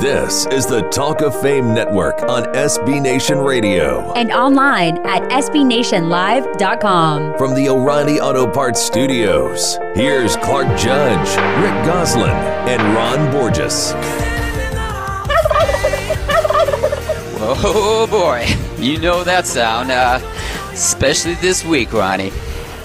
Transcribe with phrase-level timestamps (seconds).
[0.00, 4.10] This is the Talk of Fame Network on SB Nation Radio.
[4.14, 7.36] and online at sbnationlive.com.
[7.36, 11.28] From the O'Reilly Auto Parts Studios, here's Clark Judge,
[11.62, 13.92] Rick Gosselin, and Ron Borges.
[17.42, 18.46] Oh boy,
[18.82, 20.18] you know that sound, uh,
[20.72, 22.32] especially this week, Ronnie.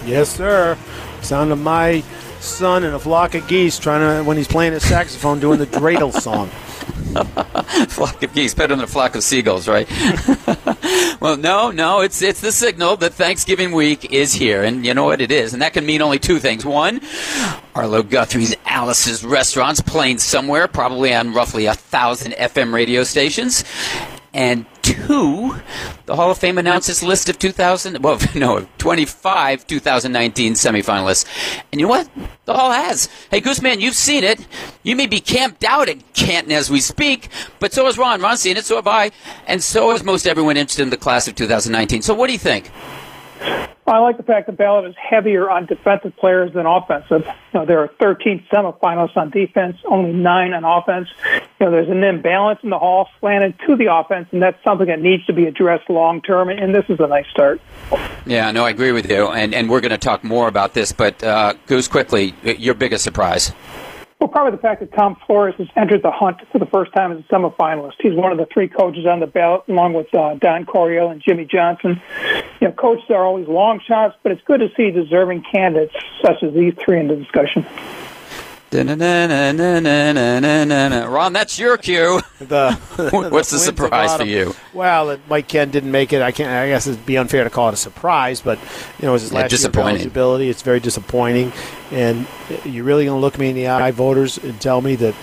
[0.06, 0.78] Yes, sir.
[1.22, 2.02] Sound of my
[2.40, 5.68] son and a flock of geese trying to when he's playing his saxophone doing the
[5.68, 6.50] dreidel song.
[7.88, 9.90] flock of geese better than a flock of seagulls, right?
[11.22, 15.06] well, no, no, it's it's the signal that Thanksgiving week is here, and you know
[15.06, 16.66] what it is, and that can mean only two things.
[16.66, 17.02] One,
[17.74, 23.64] Arlo Guthrie's Alice's Restaurants playing somewhere, probably on roughly a thousand FM radio stations.
[24.36, 25.56] And two,
[26.08, 31.26] the Hall of Fame announced its list of 2000, well, no, 25 2019 semifinalists.
[31.72, 32.10] And you know what?
[32.44, 33.08] The Hall has.
[33.32, 34.46] Hey, Gooseman, you've seen it.
[34.84, 37.30] You may be camped out at Canton as we speak,
[37.60, 38.22] but so has Ron.
[38.22, 39.12] Ron's seen it, so have I,
[39.48, 42.02] and so has most everyone interested in the class of 2019.
[42.02, 42.70] So what do you think?
[43.88, 47.24] I like the fact the ballot is heavier on defensive players than offensive.
[47.54, 51.08] You know, there are 13 semifinalists on defense, only nine on offense.
[51.60, 54.88] You know, there's an imbalance in the hall slanted to the offense, and that's something
[54.88, 56.50] that needs to be addressed long term.
[56.50, 57.62] And this is a nice start.
[58.26, 60.92] Yeah, no, I agree with you, and, and we're going to talk more about this,
[60.92, 63.54] but uh, Goose, quickly, your biggest surprise.
[64.20, 67.12] Well, probably the fact that Tom Flores has entered the hunt for the first time
[67.12, 67.96] as a semifinalist.
[68.00, 71.22] He's one of the three coaches on the ballot, along with uh, Don Coryell and
[71.22, 72.02] Jimmy Johnson.
[72.62, 76.42] You know, coaches are always long shots, but it's good to see deserving candidates such
[76.44, 77.66] as these three in the discussion.
[81.08, 82.22] Ron, that's your cue.
[82.40, 82.74] the,
[83.32, 84.56] What's the, the surprise for you?
[84.74, 86.22] Well, Mike Kenn didn't make it.
[86.22, 86.50] I can't.
[86.50, 88.60] I guess it'd be unfair to call it a surprise, but
[89.00, 90.50] you know, it was his yeah, last year eligibility.
[90.50, 91.52] It's very disappointing,
[91.92, 92.28] and
[92.64, 95.16] you're really going to look me in the eye, voters, and tell me that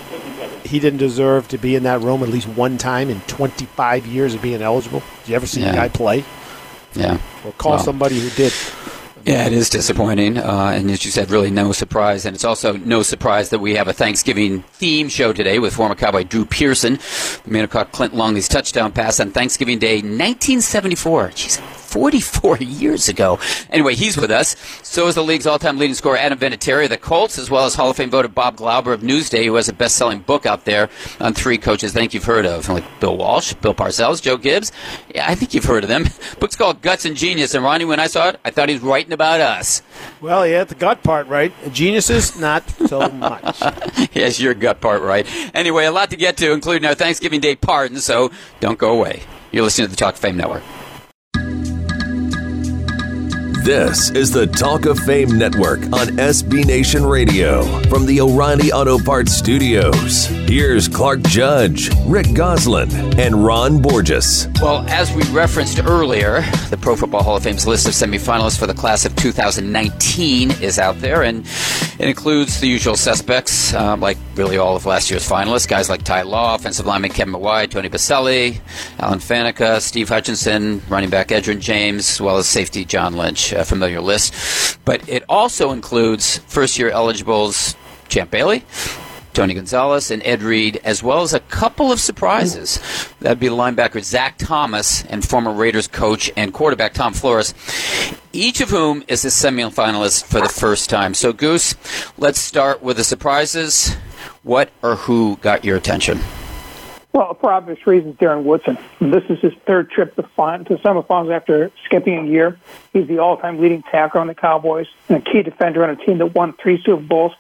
[0.65, 4.35] he didn't deserve to be in that room at least one time in 25 years
[4.35, 5.03] of being eligible.
[5.21, 5.71] Did you ever see yeah.
[5.71, 6.25] a guy play?
[6.95, 7.19] Yeah.
[7.45, 7.85] Or call well.
[7.85, 8.53] somebody who did.
[9.25, 12.27] Yeah, it is disappointing, uh, and as you said, really no surprise.
[12.27, 15.95] And it's also no surprise that we have a Thanksgiving theme show today with former
[15.95, 16.99] Cowboy Drew Pearson,
[17.45, 21.29] the man who caught Clint Longley's touchdown pass on Thanksgiving Day, 1974.
[21.29, 23.39] Jeez, 44 years ago.
[23.69, 24.57] Anyway, he's with us.
[24.83, 27.75] So is the league's all-time leading scorer Adam Vinatieri of the Colts, as well as
[27.75, 30.89] Hall of Fame voter Bob Glauber of Newsday, who has a best-selling book out there
[31.21, 34.73] on three coaches I think you've heard of, like Bill Walsh, Bill Parcells, Joe Gibbs.
[35.15, 36.05] Yeah, I think you've heard of them.
[36.41, 38.83] book's called Guts and Genius, and Ronnie, when I saw it, I thought he was
[38.83, 39.83] writing about us.
[40.23, 41.53] Well, yeah, the gut part right.
[41.75, 43.61] Geniuses, not so much.
[44.15, 45.27] yes, your gut part right.
[45.55, 48.31] Anyway, a lot to get to, including our Thanksgiving Day pardon, so
[48.61, 49.23] don't go away.
[49.51, 50.63] You're listening to the Talk of Fame Network.
[53.63, 57.63] This is the Talk of Fame Network on SB Nation Radio.
[57.83, 62.91] From the O'Reilly Auto Parts Studios, here's Clark Judge, Rick Gosselin,
[63.21, 64.49] and Ron Borges.
[64.61, 66.41] Well, as we referenced earlier,
[66.71, 70.81] the Pro Football Hall of Fame's list of semifinalists for the class of 2019 is
[70.81, 71.47] out there, and
[72.01, 76.03] it includes the usual suspects, um, like really all of last year's finalists, guys like
[76.03, 78.61] Ty Law, offensive lineman Kevin Mawae, Tony Boselli,
[78.99, 83.65] Alan Faneca, Steve Hutchinson, running back Edgerrin James, as well as safety John Lynch, a
[83.65, 84.79] familiar list.
[84.85, 87.77] But it also includes first-year eligibles
[88.09, 88.65] Champ Bailey,
[89.33, 92.79] Tony Gonzalez and Ed Reed, as well as a couple of surprises.
[93.21, 97.55] That'd be linebacker Zach Thomas and former Raiders coach and quarterback Tom Flores,
[98.33, 101.15] each of whom is a semifinalist for the first time.
[101.15, 101.75] So, Goose,
[102.19, 103.95] let's start with the surprises.
[104.43, 106.21] What or who got your attention?
[107.13, 108.79] Well, for obvious reasons, Darren Woodson.
[108.99, 112.59] This is his third trip to, fin- to semifinals after skipping a year.
[112.95, 116.19] He's the all-time leading tackler on the Cowboys and a key defender on a team
[116.19, 117.33] that won three Super Bowls.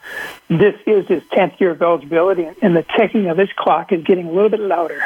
[0.48, 4.26] This is his 10th year of eligibility, and the ticking of his clock is getting
[4.28, 5.02] a little bit louder.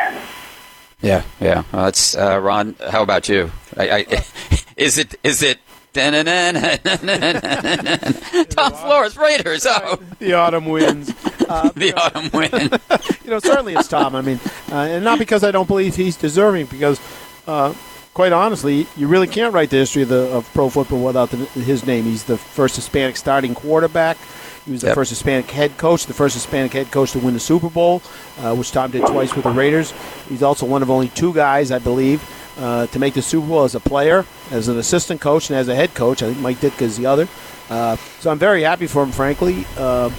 [1.00, 1.62] Yeah, yeah.
[1.72, 2.74] Well, that's uh, Ron.
[2.90, 3.52] How about you?
[3.76, 4.24] I, I,
[4.76, 5.58] is it is it?
[8.50, 9.66] Tom Flores Raiders.
[9.68, 11.12] Oh, The autumn winds.
[11.46, 12.50] Uh, the autumn win.
[13.24, 14.16] you know, certainly it's Tom.
[14.16, 14.40] I mean,
[14.72, 17.00] uh, and not because I don't believe he's deserving, because
[17.46, 17.72] uh,
[18.14, 21.36] quite honestly, you really can't write the history of, the, of pro football without the,
[21.60, 22.02] his name.
[22.02, 24.16] He's the first Hispanic starting quarterback.
[24.64, 24.94] He was the Yep.
[24.96, 28.02] first Hispanic head coach, the first Hispanic head coach to win the Super Bowl,
[28.40, 29.94] uh, which Tom did twice with the Raiders.
[30.28, 32.20] He's also one of only two guys, I believe,
[32.58, 35.68] uh, to make the Super Bowl as a player, as an assistant coach, and as
[35.68, 36.22] a head coach.
[36.22, 37.28] I think Mike Ditka is the other.
[37.68, 39.64] Uh, so I'm very happy for him, frankly.
[39.76, 40.10] Uh,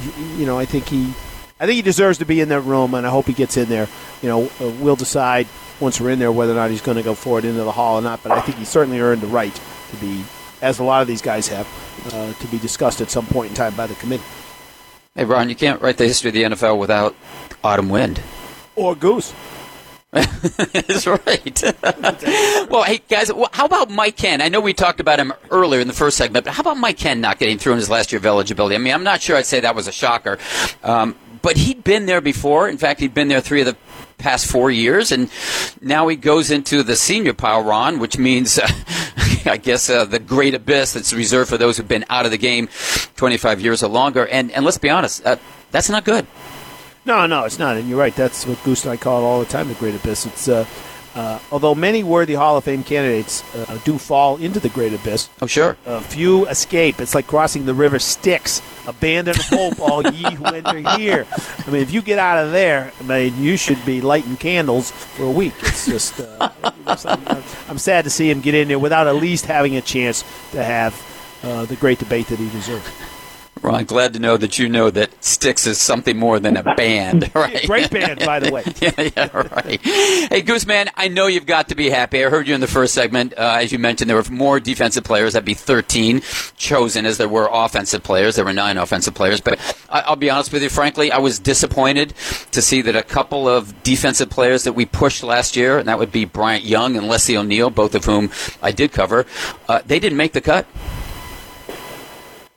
[0.00, 1.12] y- you know, I think he,
[1.60, 3.68] I think he deserves to be in that room, and I hope he gets in
[3.68, 3.88] there.
[4.22, 5.46] You know, uh, we'll decide
[5.80, 7.98] once we're in there whether or not he's going to go forward into the hall
[7.98, 8.22] or not.
[8.22, 9.54] But I think he certainly earned the right
[9.90, 10.22] to be,
[10.60, 11.66] as a lot of these guys have,
[12.14, 14.22] uh, to be discussed at some point in time by the committee.
[15.14, 17.14] Hey, Ron, you can't write the history of the NFL without
[17.62, 18.22] autumn wind.
[18.76, 19.34] or Goose.
[20.72, 21.62] That's right.
[22.70, 24.42] well, hey guys, how about Mike Kenn?
[24.42, 26.98] I know we talked about him earlier in the first segment, but how about Mike
[26.98, 28.74] Kenn not getting through in his last year of eligibility?
[28.74, 30.36] I mean, I'm not sure I'd say that was a shocker,
[30.82, 32.68] um, but he'd been there before.
[32.68, 33.76] In fact, he'd been there three of the
[34.18, 35.30] past four years, and
[35.80, 38.68] now he goes into the senior pile, Ron, which means, uh,
[39.46, 42.38] I guess, uh, the great abyss that's reserved for those who've been out of the
[42.38, 42.68] game
[43.16, 44.26] 25 years or longer.
[44.26, 45.36] And and let's be honest, uh,
[45.70, 46.26] that's not good.
[47.04, 47.76] No, no, it's not.
[47.76, 48.14] And you're right.
[48.14, 50.26] That's what Goose and I call it all the time the Great Abyss.
[50.26, 50.66] It's, uh,
[51.14, 55.28] uh, although many worthy Hall of Fame candidates uh, do fall into the Great Abyss.
[55.42, 55.76] Oh, sure.
[55.84, 57.00] A few escape.
[57.00, 58.62] It's like crossing the river Styx.
[58.86, 61.26] Abandon hope, all ye who enter here.
[61.66, 64.90] I mean, if you get out of there, I mean, you should be lighting candles
[64.90, 65.54] for a week.
[65.60, 66.20] It's just.
[66.20, 66.50] Uh,
[67.68, 70.62] I'm sad to see him get in there without at least having a chance to
[70.62, 70.94] have
[71.42, 72.88] uh, the great debate that he deserves.
[73.62, 77.30] Ron, glad to know that you know that Styx is something more than a band,
[77.34, 77.62] right?
[77.66, 78.64] Great band, by the way.
[78.80, 79.80] yeah, yeah, right.
[79.80, 82.24] Hey, Gooseman, I know you've got to be happy.
[82.24, 83.34] I heard you in the first segment.
[83.34, 85.34] Uh, as you mentioned, there were more defensive players.
[85.34, 86.22] That'd be 13
[86.56, 88.34] chosen as there were offensive players.
[88.34, 89.40] There were nine offensive players.
[89.40, 92.14] But I, will be honest with you, frankly, I was disappointed
[92.50, 96.00] to see that a couple of defensive players that we pushed last year, and that
[96.00, 98.30] would be Bryant Young and Leslie O'Neill, both of whom
[98.60, 99.24] I did cover,
[99.68, 100.66] uh, they didn't make the cut.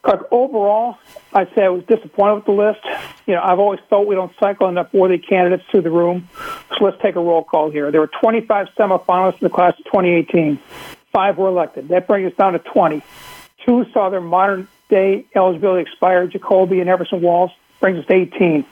[0.05, 0.97] Look, overall,
[1.33, 2.79] I'd say I was disappointed with the list.
[3.25, 6.29] You know, I've always felt we don't cycle enough worthy candidates through the room.
[6.77, 7.89] So let's take a roll call here.
[7.91, 10.59] There were 25 semifinalists in the class of 2018.
[11.11, 11.87] Five were elected.
[11.87, 13.01] That brings us down to 20.
[13.65, 17.51] Two saw their modern day eligibility expire, Jacoby and Everson Walls.
[17.79, 18.65] Brings us to 18.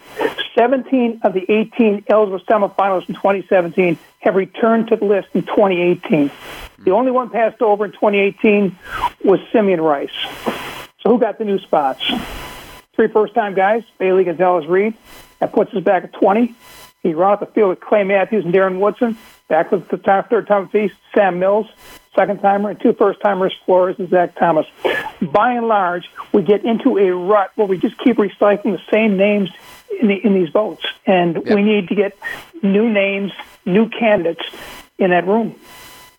[0.56, 6.31] 17 of the 18 eligible semifinalists in 2017 have returned to the list in 2018.
[6.80, 8.77] The only one passed over in 2018
[9.24, 10.12] was Simeon Rice.
[11.03, 12.01] So who got the new spots?
[12.94, 14.94] Three first-time guys, Bailey Gonzalez Reed.
[15.39, 16.55] That puts us back at 20.
[17.01, 19.17] He ran off the field with Clay Matthews and Darren Woodson.
[19.50, 21.67] Back with the time, third time feast, Sam Mills,
[22.15, 24.65] second timer, and two first timers, Flores and Zach Thomas.
[25.21, 29.17] By and large, we get into a rut where we just keep recycling the same
[29.17, 29.49] names
[29.99, 30.85] in, the, in these votes.
[31.06, 31.56] And yep.
[31.56, 32.17] we need to get
[32.61, 33.33] new names,
[33.65, 34.45] new candidates
[34.97, 35.59] in that room.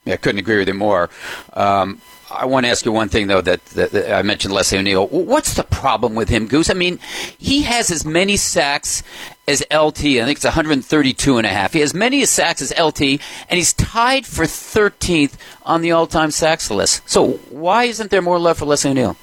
[0.04, 1.08] Yeah, I couldn't agree with you more.
[1.54, 2.02] Um,
[2.36, 5.06] I want to ask you one thing though that, that, that, I mentioned Leslie O'Neill.
[5.06, 6.70] What's the problem with him, Goose?
[6.70, 6.98] I mean,
[7.38, 9.02] he has as many sacks
[9.46, 10.04] as LT.
[10.04, 11.72] I think it's 132 and a half.
[11.72, 13.20] He has many sacks as LT, and
[13.50, 15.34] he's tied for 13th
[15.64, 17.08] on the all-time sacks list.
[17.08, 19.16] So why isn't there more love for Leslie O'Neill?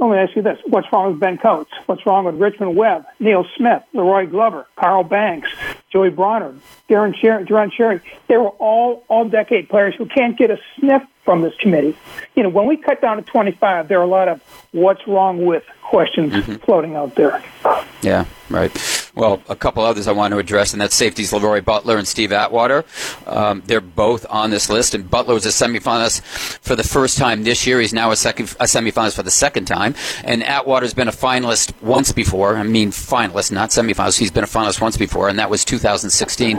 [0.00, 0.58] Let me ask you this.
[0.64, 1.70] What's wrong with Ben Coates?
[1.84, 5.50] What's wrong with Richmond Webb, Neil Smith, La'Roi Glover, Carl Banks,
[5.92, 6.54] Joey Browner,
[6.88, 8.00] Darren Sherry, Sherry?
[8.26, 11.96] They were all all-decade players who can't get a sniff from this committee.
[12.34, 14.42] You know, when we cut down to 25, there are a lot of
[14.72, 16.54] what's wrong with questions mm-hmm.
[16.54, 17.40] floating out there.
[18.02, 18.72] Yeah, right.
[19.14, 22.32] Well, a couple others I want to address, and that's safeties Leroy Butler and Steve
[22.32, 22.84] Atwater.
[23.28, 26.22] Um, they're both on this list, and Butler was a semifinalist
[26.62, 27.80] for the first time this year.
[27.80, 29.94] He's now a, second, a semifinalist for the second time,
[30.24, 32.56] and Atwater's been a finalist once before.
[32.56, 34.18] I mean, finalist, not semifinalist.
[34.18, 36.58] He's been a finalist once before, and that was 2016.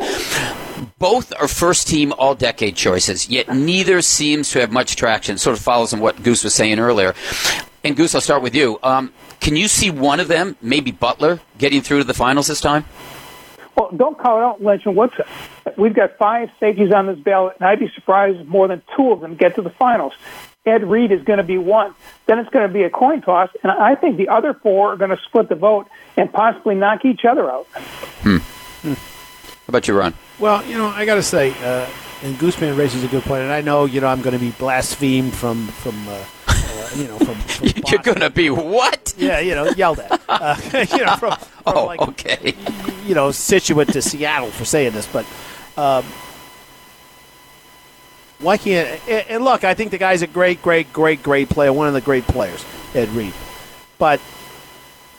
[0.97, 5.37] Both are first team all decade choices, yet neither seems to have much traction.
[5.37, 7.13] Sort of follows on what Goose was saying earlier.
[7.83, 8.79] And Goose, I'll start with you.
[8.83, 12.61] Um, can you see one of them, maybe Butler, getting through to the finals this
[12.61, 12.85] time?
[13.75, 15.25] Well, don't call it out, Lynch and Woodson.
[15.77, 19.11] We've got five safeties on this ballot, and I'd be surprised if more than two
[19.11, 20.13] of them get to the finals.
[20.65, 21.95] Ed Reed is going to be one.
[22.27, 24.97] Then it's going to be a coin toss, and I think the other four are
[24.97, 27.65] going to split the vote and possibly knock each other out.
[28.21, 28.37] Hmm.
[28.37, 28.93] hmm.
[28.93, 30.13] How about you, Ron?
[30.41, 31.87] Well, you know, I got to say, uh,
[32.23, 34.49] and Gooseman raises a good point, and I know, you know, I'm going to be
[34.51, 35.95] blasphemed from from.
[36.07, 36.25] Uh,
[36.95, 39.13] you know, from, from you're going to be what?
[39.17, 40.19] Yeah, you know, yelled at.
[40.31, 40.55] Uh,
[40.91, 42.55] you know, from, from oh, like, okay.
[43.05, 45.25] You know, Scituate to Seattle for saying this, but
[45.77, 46.03] um,
[48.39, 48.99] why can't?
[49.07, 51.71] And look, I think the guy's a great, great, great, great player.
[51.71, 53.33] One of the great players, Ed Reed.
[53.99, 54.21] But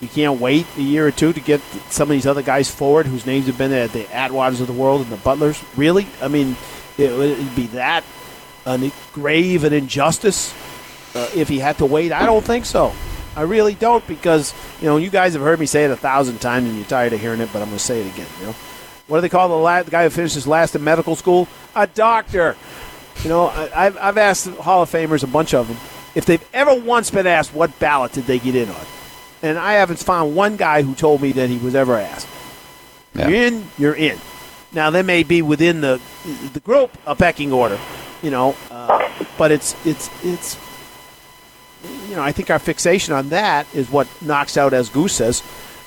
[0.02, 3.06] you can't wait a year or two to get some of these other guys forward
[3.06, 5.62] whose names have been at the Atwaters of the world and the Butlers.
[5.76, 6.06] Really?
[6.20, 6.56] I mean,
[6.98, 8.04] it would be that
[8.66, 10.54] a grave an injustice
[11.14, 12.12] uh, if he had to wait?
[12.12, 12.92] I don't think so.
[13.34, 16.40] I really don't because you know you guys have heard me say it a thousand
[16.40, 18.26] times and you're tired of hearing it, but I'm going to say it again.
[18.40, 18.54] You know,
[19.06, 21.48] what do they call the, la- the guy who finishes last in medical school?
[21.74, 22.56] A doctor.
[23.22, 25.76] You know, I, have I've asked Hall of Famers a bunch of them
[26.14, 28.86] if they've ever once been asked what ballot did they get in on,
[29.42, 32.28] and I haven't found one guy who told me that he was ever asked.
[33.14, 33.28] Yeah.
[33.28, 34.18] You're in, you're in.
[34.72, 36.00] Now there may be within the
[36.52, 37.78] the group a pecking order,
[38.22, 40.56] you know, uh, but it's it's it's
[42.08, 45.42] you know, I think our fixation on that is what knocks out, as Goose says,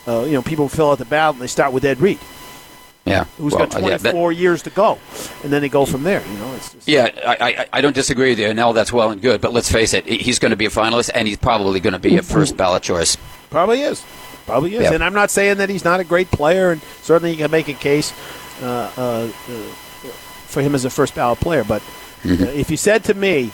[0.08, 2.20] uh, you know, people fill out the ballot and they start with Ed Reed.
[3.06, 3.26] Yeah.
[3.38, 4.98] Who's Well, got uh, yeah, 24 that- years to go,
[5.44, 6.24] and then they go from there.
[6.28, 8.92] You know, it's just, Yeah, I, I, I don't disagree with you, and all that's
[8.92, 9.42] well and good.
[9.42, 12.00] But let's face it, he's going to be a finalist, and he's probably going to
[12.00, 13.16] be a first ballot choice.
[13.52, 14.04] Probably is.
[14.48, 14.82] Probably is.
[14.84, 14.94] Yeah.
[14.94, 17.68] And I'm not saying that he's not a great player, and certainly you can make
[17.68, 18.12] a case
[18.64, 18.66] uh,
[18.98, 19.28] uh, uh,
[20.48, 21.64] for him as a first ballot player.
[21.64, 21.82] But
[22.24, 22.44] Mm-hmm.
[22.44, 23.52] uh, if you said to me,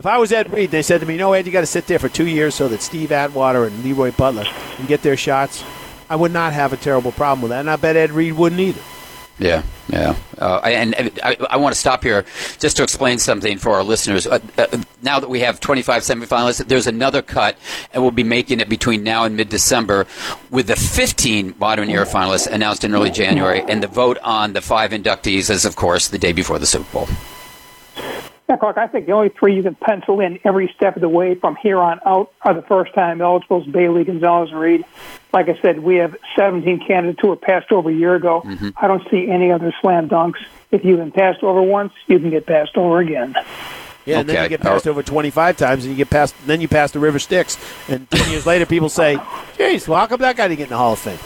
[0.00, 1.86] if I was Ed Reed, they said to me, "No, Ed, you got to sit
[1.86, 4.42] there for two years so that Steve Atwater and Leroy Butler
[4.74, 5.62] can get their shots,"
[6.10, 8.60] I would not have a terrible problem with that, and I bet Ed Reed wouldn't
[8.60, 8.80] either.
[9.38, 10.16] Yeah, yeah.
[10.36, 12.24] Uh, and, and I, I want to stop here
[12.58, 14.26] just to explain something for our listeners.
[14.26, 14.66] Uh, uh,
[15.02, 17.56] now that we have 25 semifinalists, there's another cut,
[17.92, 20.06] and we'll be making it between now and mid December
[20.50, 23.62] with the 15 modern era finalists announced in early January.
[23.68, 26.90] And the vote on the five inductees is, of course, the day before the Super
[26.92, 27.08] Bowl.
[28.48, 31.08] Yeah, Clark, I think the only three you can pencil in every step of the
[31.08, 34.84] way from here on out are the first time eligibles, Bailey, Gonzalez, and Reed.
[35.34, 38.42] Like I said, we have 17 candidates who were passed over a year ago.
[38.78, 40.38] I don't see any other slam dunks.
[40.70, 43.34] If you've been passed over once, you can get passed over again.
[44.06, 46.34] Yeah, and then you get passed over 25 times, and you get past.
[46.46, 47.58] Then you pass the River Styx,
[47.90, 49.18] and 10 years later, people say,
[49.58, 51.18] "Geez, well, how come that guy didn't get in the Hall of Fame?"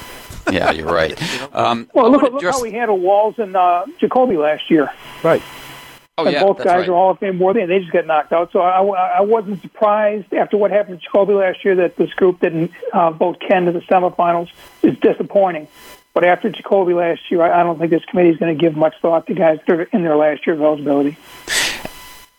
[0.52, 1.17] Yeah, you're right.
[1.55, 4.91] Um, Well, look, wanna look address- how we handled Walls and uh, Jacoby last year.
[5.23, 5.43] Right.
[6.19, 6.88] Oh, and yeah, both guys right.
[6.90, 8.52] are Hall of Fame worthy, and they just got knocked out.
[8.52, 12.40] So I, I wasn't surprised after what happened to Jacoby last year that this group
[12.40, 14.50] didn't uh, vote Kenn to the semifinals.
[14.83, 15.69] It's disappointing.
[16.12, 18.76] But after Jacoby last year, I, I don't think this committee is going to give
[18.76, 21.16] much thought to guys that are in their last year of eligibility.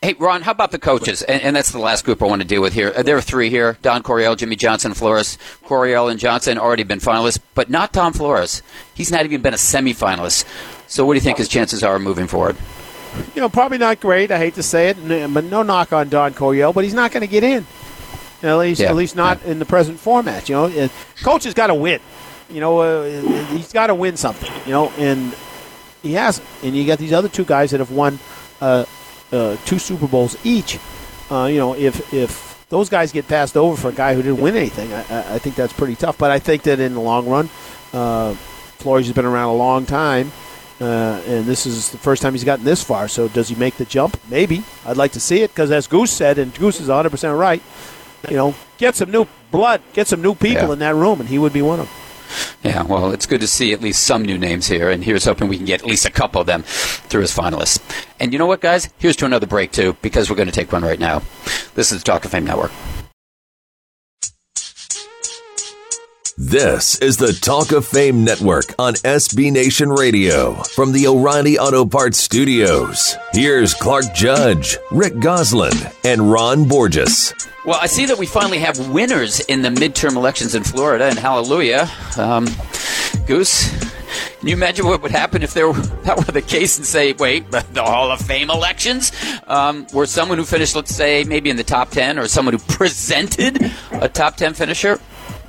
[0.03, 1.23] Hey, Ron, how about the coaches?
[1.23, 2.91] And, and that's the last group I want to deal with here.
[2.91, 5.39] There are three here Don Coryell, Jimmy Johnson, Flores.
[5.63, 8.61] Coryell and Johnson already been finalists, but not Tom Flores.
[8.93, 10.45] He's not even been a semifinalist.
[10.87, 12.57] So, what do you think his chances are moving forward?
[13.35, 14.31] You know, probably not great.
[14.31, 17.21] I hate to say it, but no knock on Don Coryell, but he's not going
[17.21, 17.65] to get in.
[18.43, 18.89] At least, Yeah.
[18.89, 20.49] at least not in the present format.
[20.49, 20.87] You know, Uh,
[21.23, 21.99] coach has got to win.
[22.49, 23.05] You know, uh,
[23.55, 24.51] he's got to win something.
[24.65, 25.33] You know, and
[26.01, 26.45] he hasn't.
[26.61, 28.19] And you got these other two guys that have won
[28.61, 28.85] uh,
[29.31, 30.77] uh, two Super Bowls each.
[31.31, 34.41] Uh, you know, if if those guys get passed over for a guy who didn't
[34.41, 36.17] win anything, I, I- I think that's pretty tough.
[36.17, 37.49] But I think that in the long run,
[37.93, 38.33] uh,
[38.79, 40.31] Flores has been around a long time.
[40.81, 43.07] Uh, and this is the first time he's gotten this far.
[43.07, 44.19] So does he make the jump?
[44.29, 44.63] Maybe.
[44.85, 47.61] I'd like to see it because, as Goose said, and Goose is 100 percent right.
[48.29, 50.73] You know, get some new blood, get some new people Yeah.
[50.73, 51.95] in that room, and he would be one of them.
[52.63, 55.49] Yeah, well, it's good to see at least some new names here, and here's hoping
[55.49, 57.79] we can get at least a couple of them through as finalists.
[58.19, 58.89] And you know what, guys?
[58.97, 61.21] Here's to another break, too, because we're going to take one right now.
[61.75, 62.71] This is Talk of Fame Network.
[66.35, 71.85] This is the Talk of Fame Network on SB Nation Radio from the O'Reilly Auto
[71.85, 73.15] Parts Studios.
[73.33, 77.35] Here's Clark Judge, Rick Gosselin, and Ron Borges.
[77.65, 81.19] Well, I see that we finally have winners in the midterm elections in Florida, and
[81.19, 81.87] hallelujah.
[82.17, 82.47] Um,
[83.27, 83.69] Goose,
[84.39, 85.73] can you imagine what would happen if there were,
[86.03, 89.11] that were the case and say, wait, the Hall of Fame elections
[89.45, 92.59] um, were someone who finished, let's say, maybe in the top 10, or someone who
[92.73, 94.99] presented a top 10 finisher,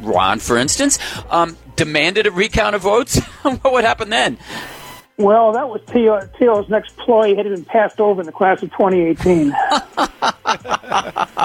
[0.04, 0.98] Ron, for instance,
[1.30, 3.18] um, demanded a recount of votes?
[3.42, 4.38] what would happen then?
[5.16, 6.20] Well, that was T.O.
[6.38, 7.28] T.O.'s next ploy.
[7.28, 9.54] He had been passed over in the class of 2018.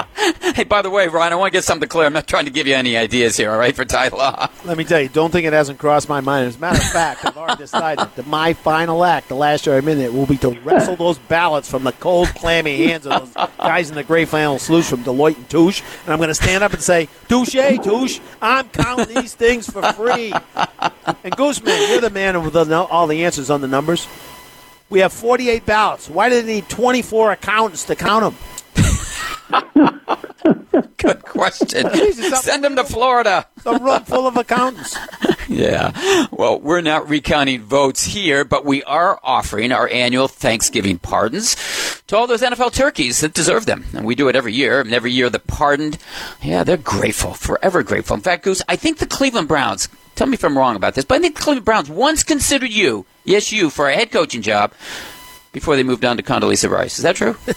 [0.60, 2.06] Hey, by the way, Ryan, I want to get something clear.
[2.06, 4.50] I'm not trying to give you any ideas here, all right, for Ty Law.
[4.66, 6.48] Let me tell you, don't think it hasn't crossed my mind.
[6.48, 9.78] As a matter of fact, I've already decided that my final act, the last year
[9.78, 13.34] I'm in it, will be to wrestle those ballots from the cold, clammy hands of
[13.34, 15.82] those guys in the gray flannel sluice from Deloitte and Touche.
[16.04, 19.82] And I'm going to stand up and say, Touche, Touche, I'm counting these things for
[19.94, 20.34] free.
[21.24, 24.08] And Gooseman, you're the man with the, all the answers on the numbers.
[24.90, 26.10] We have 48 ballots.
[26.10, 28.36] Why do they need 24 accountants to count them?
[30.98, 31.90] Good question.
[31.94, 33.46] Jesus, Send them to Florida.
[33.66, 34.98] A room full of accountants.
[35.52, 36.28] Yeah.
[36.30, 41.56] Well, we're not recounting votes here, but we are offering our annual Thanksgiving pardons
[42.06, 43.84] to all those NFL turkeys that deserve them.
[43.96, 44.80] And we do it every year.
[44.80, 45.98] And every year the pardoned,
[46.44, 48.16] yeah, they're grateful, forever grateful.
[48.16, 51.04] In fact, Goose, I think the Cleveland Browns, tell me if I'm wrong about this,
[51.04, 54.42] but I think the Cleveland Browns once considered you, yes, you, for a head coaching
[54.42, 54.74] job
[55.52, 56.98] before they moved on to Condoleezza Rice.
[56.98, 57.36] Is that true?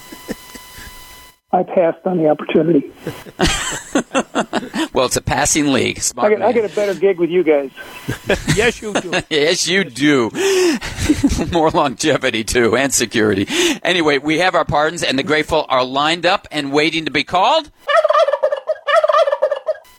[1.54, 2.90] I passed on the opportunity.
[4.94, 6.00] well, it's a passing league.
[6.16, 7.70] I get, I get a better gig with you guys.
[8.56, 9.12] Yes, you do.
[9.28, 10.30] Yes, you do.
[11.52, 13.46] More longevity, too, and security.
[13.82, 17.24] Anyway, we have our pardons, and the grateful are lined up and waiting to be
[17.24, 17.70] called.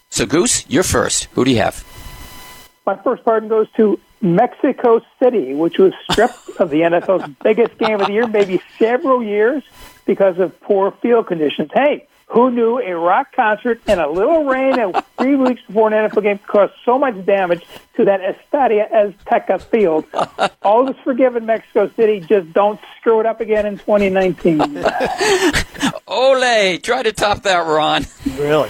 [0.09, 1.25] So, Goose, you're first.
[1.33, 1.83] Who do you have?
[2.85, 7.99] My first pardon goes to Mexico City, which was stripped of the NFL's biggest game
[7.99, 9.63] of the year, maybe several years,
[10.05, 11.69] because of poor field conditions.
[11.73, 16.09] Hey, Who knew a rock concert and a little rain and three weeks before an
[16.09, 17.63] NFL game caused so much damage
[17.97, 20.05] to that Estadio Azteca field?
[20.63, 22.21] All is forgiven, Mexico City.
[22.21, 24.61] Just don't screw it up again in 2019.
[26.07, 28.05] Ole, try to top that, Ron.
[28.37, 28.69] Really?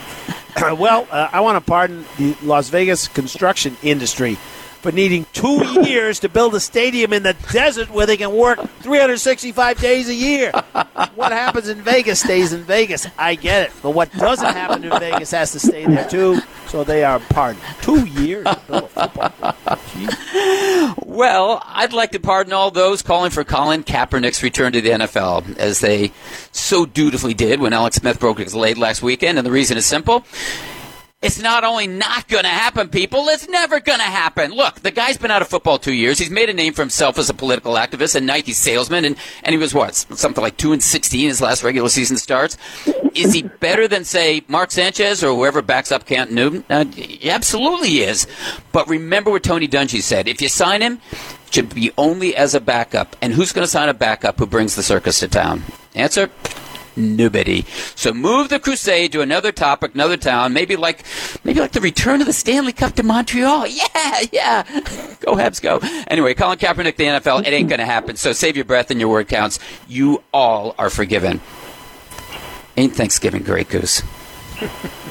[0.78, 4.38] well, uh, I want to pardon the Las Vegas construction industry
[4.84, 8.60] for needing two years to build a stadium in the desert where they can work
[8.82, 10.52] 365 days a year.
[11.16, 13.08] What happens in Vegas stays in Vegas.
[13.18, 13.72] I get it.
[13.82, 16.42] But what doesn't happen in Vegas has to stay there, too.
[16.68, 17.64] So they are pardoned.
[17.82, 20.96] Two years to build a football.
[21.06, 25.58] Well, I'd like to pardon all those calling for Colin Kaepernick's return to the NFL,
[25.58, 26.12] as they
[26.52, 29.38] so dutifully did when Alex Smith broke his leg last weekend.
[29.38, 30.26] And the reason is simple.
[31.24, 34.52] It's not only not going to happen, people, it's never going to happen.
[34.52, 36.20] Look, the guy's been out of football two years.
[36.20, 39.54] He's made a name for himself as a political activist and Nike salesman, and, and
[39.54, 39.96] he was what?
[39.96, 42.58] Something like 2 and 16 his last regular season starts.
[43.16, 46.66] Is he better than, say, Mark Sanchez or whoever backs up Cam Newton?
[46.70, 48.28] Uh, he absolutely is.
[48.74, 50.28] But remember what Tony Dungy said.
[50.28, 51.00] If you sign him,
[51.48, 53.16] it should be only as a backup.
[53.22, 55.64] And who's going to sign a backup who brings the circus to town?
[55.96, 56.30] Answer
[56.96, 57.64] nobody.
[57.96, 61.04] So move the crusade to another topic, another town, maybe like
[61.44, 63.68] maybe like the return of the Stanley Cup to Montreal.
[63.74, 64.64] Yeah, yeah.
[65.20, 65.80] Go Habs, go.
[66.08, 68.16] Anyway, Colin Kaepernick, the NFL, it ain't going to happen.
[68.16, 69.60] So save your breath and your word counts.
[69.88, 71.42] You all are forgiven.
[72.78, 74.04] Ain't Thanksgiving great, Goose?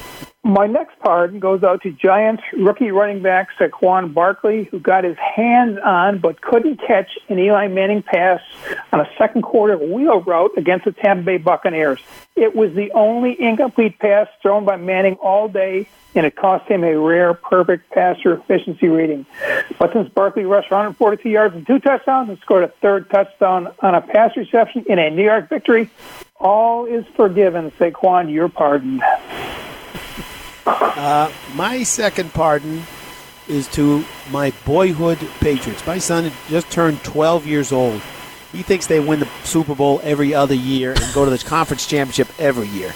[0.45, 5.15] My next pardon goes out to Giants rookie running back Saquon Barkley, who got his
[5.17, 8.41] hands on but couldn't catch an Eli Manning pass
[8.91, 12.01] on a second quarter wheel route against the Tampa Bay Buccaneers.
[12.35, 16.83] It was the only incomplete pass thrown by Manning all day, and it cost him
[16.83, 19.25] a rare perfect passer efficiency rating.
[19.79, 23.95] But since Barkley rushed 142 yards and two touchdowns and scored a third touchdown on
[23.95, 25.89] a pass reception in a New York victory,
[26.35, 27.71] all is forgiven.
[27.79, 29.01] Saquon, you're pardoned.
[30.65, 32.83] Uh, my second pardon
[33.47, 35.85] is to my boyhood Patriots.
[35.85, 38.01] My son just turned 12 years old.
[38.51, 41.87] He thinks they win the Super Bowl every other year and go to the conference
[41.87, 42.93] championship every year.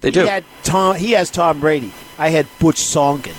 [0.00, 0.20] They do.
[0.20, 1.92] He, had Tom, he has Tom Brady.
[2.18, 3.34] I had Butch Songin.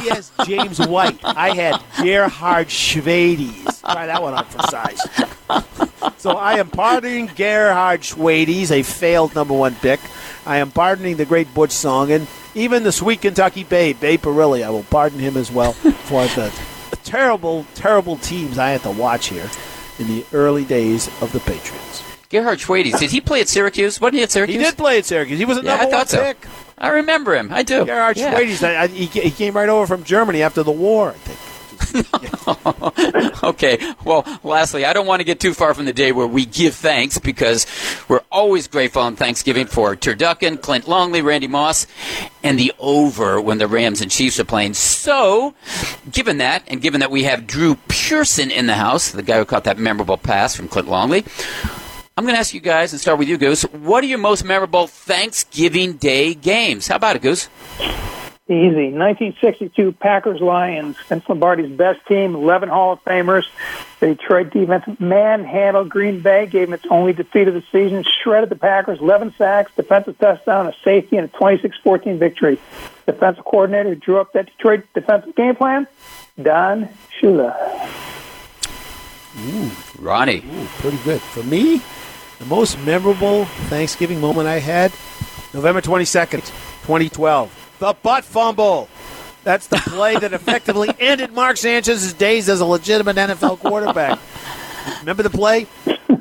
[0.00, 1.18] He has James White.
[1.22, 3.80] I had Gerhard Schwedes.
[3.82, 5.00] Try that one on for size.
[6.16, 10.00] So I am pardoning Gerhard Schwedes, a failed number one pick.
[10.46, 12.26] I am pardoning the great Butch Songin.
[12.54, 16.52] Even the sweet Kentucky Babe, Babe Parilli, I will pardon him as well for the
[17.04, 19.48] terrible, terrible teams I had to watch here
[19.98, 22.02] in the early days of the Patriots.
[22.28, 24.00] Gerhard Schwedes, did he play at Syracuse?
[24.00, 24.56] Wasn't he at Syracuse?
[24.58, 25.38] He did play at Syracuse.
[25.38, 26.22] He was a Yeah, number I one thought so.
[26.22, 26.46] pick.
[26.78, 27.50] I remember him.
[27.52, 27.84] I do.
[27.84, 28.34] Gerhard Yeah.
[28.38, 31.38] Schwedes, I, I, he, he came right over from Germany after the war, I think.
[33.42, 33.94] okay.
[34.04, 36.74] Well, lastly, I don't want to get too far from the day where we give
[36.74, 37.66] thanks because
[38.08, 41.86] we're always grateful on Thanksgiving for Turducken, Clint Longley, Randy Moss,
[42.42, 44.74] and the over when the Rams and Chiefs are playing.
[44.74, 45.54] So,
[46.10, 49.44] given that, and given that we have Drew Pearson in the house, the guy who
[49.44, 51.24] caught that memorable pass from Clint Longley,
[52.16, 53.62] I'm going to ask you guys and start with you, Goose.
[53.62, 56.88] What are your most memorable Thanksgiving Day games?
[56.88, 57.48] How about it, Goose?
[58.50, 58.90] Easy.
[58.90, 60.96] 1962 Packers Lions.
[61.08, 63.46] Vince Lombardi's best team, 11 Hall of Famers.
[64.00, 68.48] The Detroit defense manhandled Green Bay, gave them its only defeat of the season, shredded
[68.48, 72.58] the Packers, 11 sacks, defensive touchdown, a safety, and a 26-14 victory.
[73.06, 75.86] Defensive coordinator who drew up that Detroit defensive game plan,
[76.42, 76.88] Don
[77.20, 77.54] Shula.
[79.46, 80.38] Ooh, Ronnie.
[80.38, 81.20] Ooh, pretty good.
[81.20, 81.80] For me,
[82.40, 84.90] the most memorable Thanksgiving moment I had,
[85.54, 86.48] November 22nd,
[86.82, 87.59] 2012.
[87.80, 88.90] The butt fumble.
[89.42, 94.18] That's the play that effectively ended Mark Sanchez's days as a legitimate NFL quarterback.
[95.00, 95.66] Remember the play?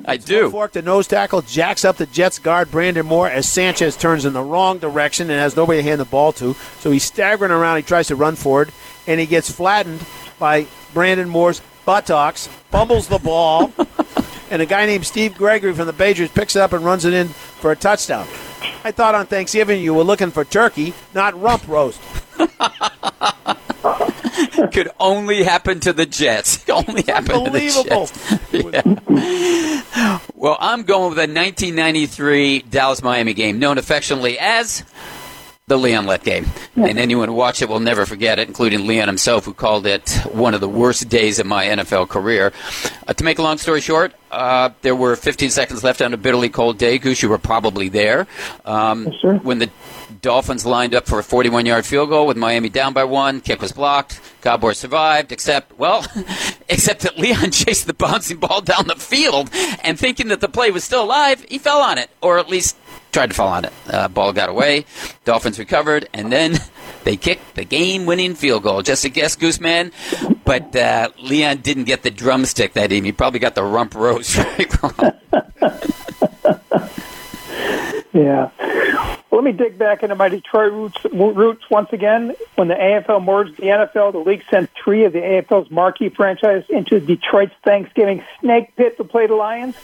[0.06, 0.50] I do.
[0.50, 4.32] Fork the nose tackle jacks up the Jets guard Brandon Moore as Sanchez turns in
[4.32, 6.54] the wrong direction and has nobody to hand the ball to.
[6.80, 7.76] So he's staggering around.
[7.76, 8.72] He tries to run forward,
[9.06, 10.06] and he gets flattened
[10.40, 13.74] by Brandon Moore's buttocks, fumbles the ball,
[14.50, 17.14] and a guy named Steve Gregory from the Patriots picks it up and runs it
[17.14, 18.26] in for a touchdown.
[18.84, 22.00] I thought on Thanksgiving you were looking for turkey, not rump roast.
[24.74, 26.68] Could only happen to the Jets.
[26.70, 28.08] only happen to the Unbelievable.
[28.08, 28.36] Jets.
[29.92, 30.20] Yeah.
[30.36, 34.84] Well, I'm going with the 1993 Dallas Miami game, known affectionately as
[35.70, 36.46] the Leon Lett game.
[36.76, 40.10] And anyone who watched it will never forget it, including Leon himself, who called it
[40.32, 42.52] one of the worst days of my NFL career.
[43.08, 46.18] Uh, to make a long story short, uh, there were 15 seconds left on a
[46.18, 46.98] bitterly cold day.
[46.98, 48.28] Goose, you were probably there.
[48.66, 49.44] Um, Yes.
[49.44, 49.70] When the
[50.22, 53.62] Dolphins lined up for a 41 yard field goal with Miami down by one, kick
[53.62, 54.20] was blocked.
[54.42, 56.06] Cowboys survived, except, well,
[56.70, 59.50] except that Leon chased the bouncing ball down the field
[59.84, 62.76] and thinking that the play was still alive, he fell on it, or at least
[63.12, 63.74] tried to fall on it.
[63.88, 64.86] Uh, ball got away.
[65.26, 66.56] Dolphins recovered, and then
[67.04, 68.82] they kicked the game-winning field goal.
[68.82, 69.92] Just a guess, Gooseman.
[70.44, 73.06] But uh, Leon didn't get the drumstick that evening.
[73.06, 74.40] He probably got the rump roast.
[78.12, 78.50] Yeah.
[79.32, 82.36] Let me dig back into my Detroit roots, roots once again.
[82.56, 86.66] When the AFL merged the NFL, the league sent three of the AFL's marquee franchises
[86.70, 89.76] into Detroit's Thanksgiving snake pit to play the Lions.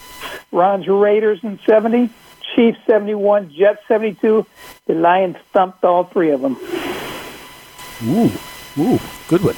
[0.50, 2.10] Ron's Raiders in 70,
[2.54, 4.46] Chiefs 71, Jets 72.
[4.86, 6.56] The Lions thumped all three of them.
[8.04, 8.30] Ooh,
[8.78, 9.56] ooh, good one.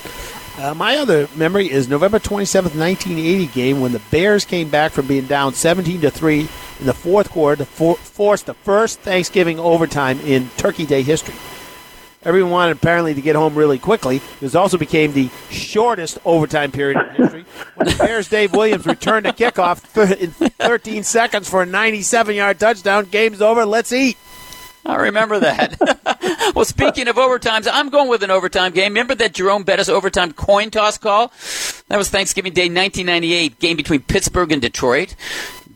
[0.59, 5.07] Uh, my other memory is November 27th, 1980 game when the Bears came back from
[5.07, 6.41] being down 17 to 3
[6.81, 11.35] in the fourth quarter to for- force the first Thanksgiving overtime in Turkey Day history.
[12.25, 14.21] Everyone wanted apparently to get home really quickly.
[14.41, 17.45] This also became the shortest overtime period in history
[17.77, 19.81] when Bears' Dave Williams returned a kickoff
[20.21, 23.05] in 13 seconds for a 97 yard touchdown.
[23.05, 23.65] Game's over.
[23.65, 24.19] Let's eat.
[24.85, 25.77] I remember that.
[26.55, 28.93] well, speaking of overtimes, I'm going with an overtime game.
[28.93, 31.33] Remember that Jerome Bettis overtime coin toss call?
[31.89, 35.15] That was Thanksgiving Day 1998, game between Pittsburgh and Detroit.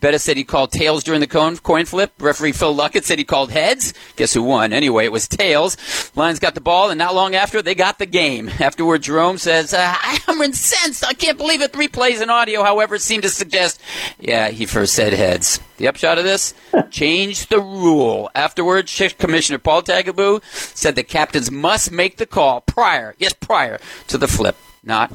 [0.02, 2.12] Bettis said he called tails during the coin, coin flip.
[2.18, 3.94] Referee Phil Luckett said he called heads.
[4.16, 4.72] Guess who won?
[4.72, 5.76] Anyway, it was tails.
[6.16, 8.50] Lions got the ball, and not long after, they got the game.
[8.58, 9.94] Afterward, Jerome says, uh,
[10.26, 11.06] I'm incensed.
[11.06, 11.72] I can't believe it.
[11.72, 13.80] Three plays in audio, however, seemed to suggest,
[14.18, 15.60] yeah, he first said heads.
[15.76, 16.52] The upshot of this?
[16.90, 18.28] Change the rule.
[18.34, 20.42] Afterwards, Commissioner Paul Tagliabue
[20.76, 25.12] said the captains must make the call prior, yes, prior to the flip, not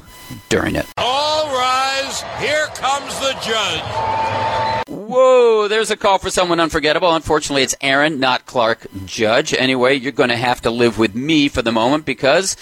[0.48, 0.86] during it.
[0.96, 2.22] All rise.
[2.40, 4.78] Here comes the judge.
[4.88, 7.14] Whoa, there's a call for someone unforgettable.
[7.14, 9.52] Unfortunately, it's Aaron, not Clark Judge.
[9.52, 12.56] Anyway, you're going to have to live with me for the moment because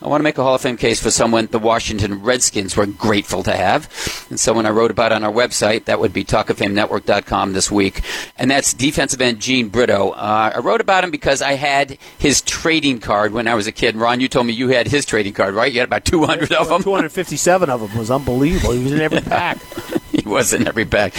[0.00, 2.86] I want to make a Hall of Fame case for someone the Washington Redskins were
[2.86, 3.90] grateful to have,
[4.30, 5.84] and someone I wrote about on our website.
[5.84, 8.02] That would be talkoffamenetwork.com this week,
[8.38, 10.10] and that's defensive end Gene Brito.
[10.10, 13.72] Uh, I wrote about him because I had his trading card when I was a
[13.72, 13.96] kid.
[13.96, 15.72] Ron, you told me you had his trading card, right?
[15.72, 16.82] You had about 200 of them.
[16.82, 18.72] 257 of them it was unbelievable.
[18.72, 19.58] He was in every pack.
[20.12, 21.14] he was in every pack.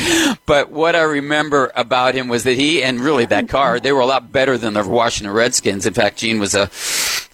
[0.46, 4.02] But what I remember about him was that he and really that car they were
[4.02, 5.86] a lot better than the Washington Redskins.
[5.86, 6.68] In fact, Gene was a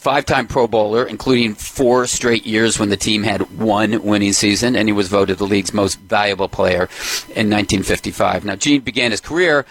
[0.04, 4.90] five-time Pro Bowler, including four straight years when the team had one winning season, and
[4.90, 6.90] he was voted the league's most valuable player
[7.30, 8.44] in 1955.
[8.44, 9.66] Now, Gene began his career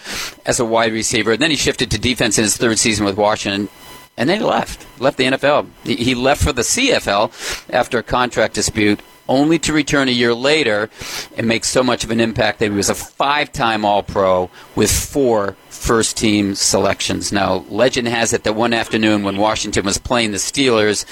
[0.46, 3.18] as a wide receiver, and then he shifted to defense in his third season with
[3.18, 3.68] Washington.
[4.16, 5.68] And then he left, left the NFL.
[5.84, 10.90] He left for the CFL after a contract dispute only to return a year later
[11.36, 14.50] and make so much of an impact that he was a five time All Pro
[14.74, 17.32] with four first team selections.
[17.32, 21.04] Now, legend has it that one afternoon when Washington was playing the Steelers,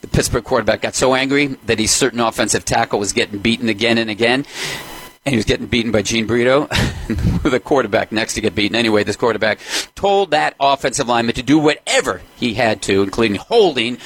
[0.00, 3.98] the Pittsburgh quarterback got so angry that his certain offensive tackle was getting beaten again
[3.98, 4.44] and again
[5.24, 6.66] and he was getting beaten by Gene Brito,
[7.44, 8.74] a quarterback next to get beaten.
[8.74, 9.60] Anyway, this quarterback
[9.94, 13.98] told that offensive lineman to do whatever he had to, including holding,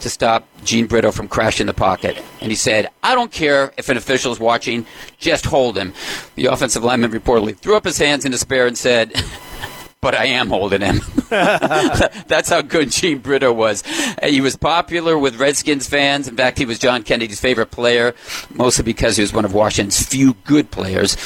[0.00, 2.22] to stop Gene Brito from crashing the pocket.
[2.40, 4.86] And he said, I don't care if an official is watching,
[5.18, 5.92] just hold him.
[6.36, 9.12] The offensive lineman reportedly threw up his hands in despair and said,
[10.04, 11.00] but I am holding him.
[11.30, 13.82] That's how good Gene Brito was.
[14.22, 16.28] He was popular with Redskins fans.
[16.28, 18.14] In fact, he was John Kennedy's favorite player,
[18.50, 21.18] mostly because he was one of Washington's few good players.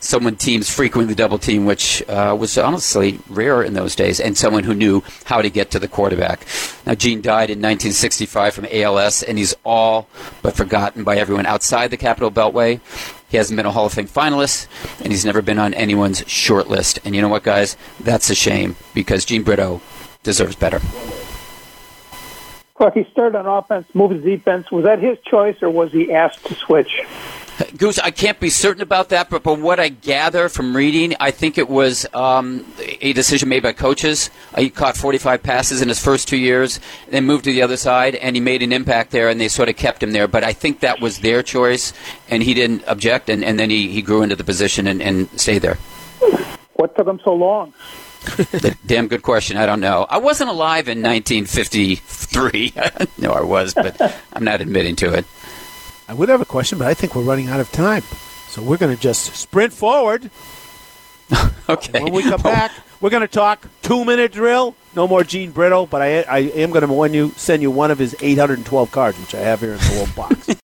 [0.00, 4.64] Someone teams frequently double team, which uh, was honestly rare in those days, and someone
[4.64, 6.46] who knew how to get to the quarterback.
[6.84, 10.08] Now, Gene died in 1965 from ALS, and he's all
[10.42, 12.80] but forgotten by everyone outside the Capital Beltway.
[13.36, 14.66] He hasn't been a Hall of Fame finalist,
[15.02, 17.00] and he's never been on anyone's short list.
[17.04, 17.76] And you know what, guys?
[18.00, 19.82] That's a shame because Gene Brito
[20.22, 20.80] deserves better.
[22.76, 24.70] Clark, he started on offense, moved to defense.
[24.70, 27.02] Was that his choice, or was he asked to switch?
[27.76, 31.30] Goose, I can't be certain about that, but from what I gather from reading, I
[31.30, 32.64] think it was um,
[33.00, 34.30] a decision made by coaches.
[34.54, 37.76] Uh, he caught 45 passes in his first two years, then moved to the other
[37.76, 40.28] side, and he made an impact there, and they sort of kept him there.
[40.28, 41.92] But I think that was their choice,
[42.28, 45.28] and he didn't object, and, and then he, he grew into the position and, and
[45.40, 45.78] stayed there.
[46.74, 47.72] What took him so long?
[48.86, 49.56] Damn good question.
[49.56, 50.06] I don't know.
[50.10, 52.72] I wasn't alive in 1953.
[53.18, 53.98] no, I was, but
[54.32, 55.24] I'm not admitting to it.
[56.08, 58.02] I would have a question, but I think we're running out of time.
[58.48, 60.30] So we're going to just sprint forward.
[61.68, 62.02] okay.
[62.02, 64.76] When we come back, we're going to talk two minute drill.
[64.94, 67.98] No more Gene Brito, but I, I am going to you, send you one of
[67.98, 70.56] his 812 cards, which I have here in the little box.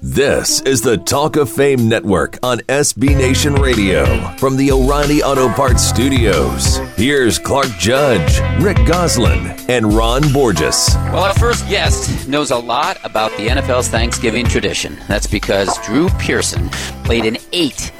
[0.00, 4.04] This is the Talk of Fame Network on SB Nation Radio
[4.36, 6.76] from the O'Reilly Auto Parts Studios.
[6.94, 10.88] Here's Clark Judge, Rick Gosselin, and Ron Borges.
[10.94, 14.96] Well, our first guest knows a lot about the NFL's Thanksgiving tradition.
[15.08, 16.68] That's because Drew Pearson
[17.02, 17.90] played in eight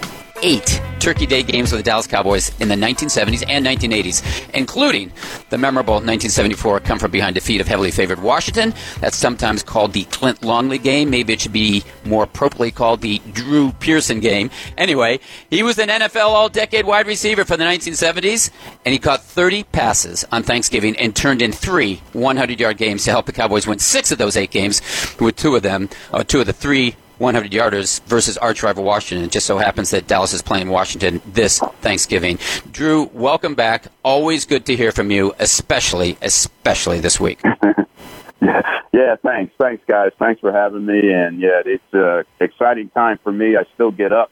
[0.43, 5.13] eight Turkey Day games with the Dallas Cowboys in the 1970s and 1980s, including
[5.51, 8.75] the memorable 1974 come from behind defeat of heavily favored Washington.
[9.01, 11.11] That's sometimes called the Clint Longley game.
[11.11, 14.51] Maybe it should be more appropriately called the Drew Pearson game.
[14.77, 15.21] Anyway,
[15.51, 18.51] he was an NFL All Decade wide receiver for the 1970s,
[18.85, 23.11] and he caught 30 passes on Thanksgiving and turned in three 100 yard games to
[23.11, 24.83] help the Cowboys win six of those eight games,
[25.21, 29.25] with two of them, uh, two of the three 100 yarders versus arch rival Washington.
[29.25, 32.39] It just so happens that Dallas is playing Washington this Thanksgiving.
[32.71, 33.87] Drew, welcome back.
[34.03, 37.41] Always good to hear from you, especially, especially this week.
[38.43, 39.53] yeah, yeah, thanks.
[39.59, 40.13] Thanks, guys.
[40.19, 41.13] Thanks for having me.
[41.13, 43.57] And yeah, it's an exciting time for me.
[43.57, 44.31] I still get up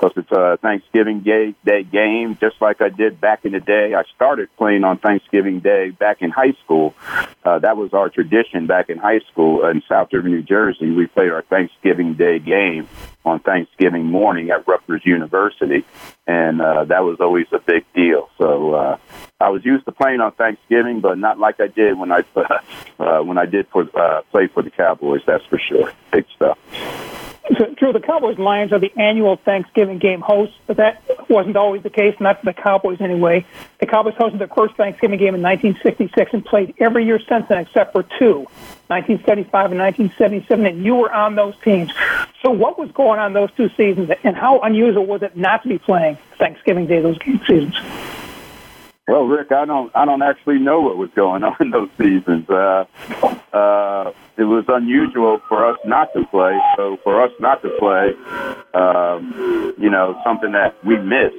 [0.00, 3.94] because it's a Thanksgiving Day, Day game, just like I did back in the day.
[3.94, 6.94] I started playing on Thanksgiving Day back in high school.
[7.44, 10.90] Uh, that was our tradition back in high school in South River, New Jersey.
[10.90, 12.88] We played our Thanksgiving Day game
[13.24, 15.84] on Thanksgiving morning at Rutgers University,
[16.26, 18.30] and uh, that was always a big deal.
[18.38, 18.98] So uh,
[19.38, 22.24] I was used to playing on Thanksgiving, but not like I did when I
[22.98, 25.20] uh, when I did for, uh, play for the Cowboys.
[25.26, 25.92] That's for sure.
[26.10, 26.58] Big stuff.
[27.76, 31.82] True, the Cowboys and Lions are the annual Thanksgiving game hosts, but that wasn't always
[31.82, 33.44] the case, not for the Cowboys anyway.
[33.78, 37.58] The Cowboys hosted their first Thanksgiving game in 1966 and played every year since then
[37.58, 38.46] except for two,
[38.86, 41.90] 1975 and 1977, and you were on those teams.
[42.42, 45.68] So what was going on those two seasons, and how unusual was it not to
[45.68, 47.74] be playing Thanksgiving Day those game seasons?
[49.10, 52.48] Well, Rick, I don't, I don't actually know what was going on in those seasons.
[52.48, 52.84] Uh,
[53.52, 56.56] uh, it was unusual for us not to play.
[56.76, 58.14] So for us not to play,
[58.72, 61.34] um, you know, something that we missed.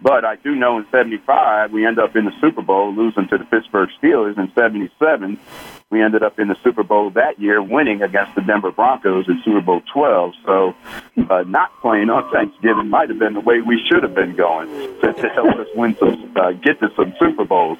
[0.00, 3.38] But I do know in '75 we end up in the Super Bowl losing to
[3.38, 4.38] the Pittsburgh Steelers.
[4.38, 5.36] In '77
[5.90, 9.40] we ended up in the Super Bowl that year, winning against the Denver Broncos in
[9.44, 10.34] Super Bowl 12.
[10.44, 10.74] So,
[11.30, 14.68] uh, not playing on Thanksgiving might have been the way we should have been going
[15.00, 17.78] to, to help us win some, uh, get to some Super Bowls.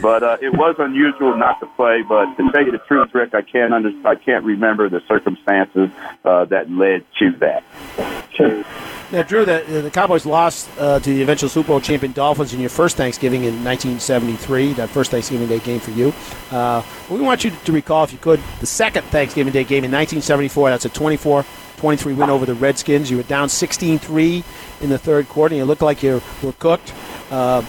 [0.00, 2.02] But uh, it was unusual not to play.
[2.02, 5.90] But to tell you the truth, Rick, I can't under, I can't remember the circumstances
[6.24, 8.21] uh, that led to that.
[8.34, 8.64] Sure.
[9.12, 12.60] Now, Drew, the, the Cowboys lost uh, to the eventual Super Bowl champion Dolphins in
[12.60, 16.14] your first Thanksgiving in 1973, that first Thanksgiving Day game for you.
[16.50, 19.92] Uh, we want you to recall, if you could, the second Thanksgiving Day game in
[19.92, 20.70] 1974.
[20.70, 21.44] That's a 24
[21.76, 23.10] 23 win over the Redskins.
[23.10, 24.44] You were down 16 3
[24.80, 26.94] in the third quarter, and you looked like you were cooked.
[27.30, 27.62] Uh,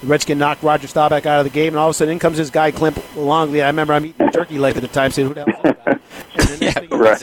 [0.00, 2.18] the Redskin knocked Roger Staubach out of the game, and all of a sudden in
[2.18, 3.62] comes this guy, Clint Longley.
[3.62, 5.84] I remember I'm eating turkey leg at the time, saying, who the hell is that
[5.84, 6.84] guy?
[6.90, 7.20] yeah, right.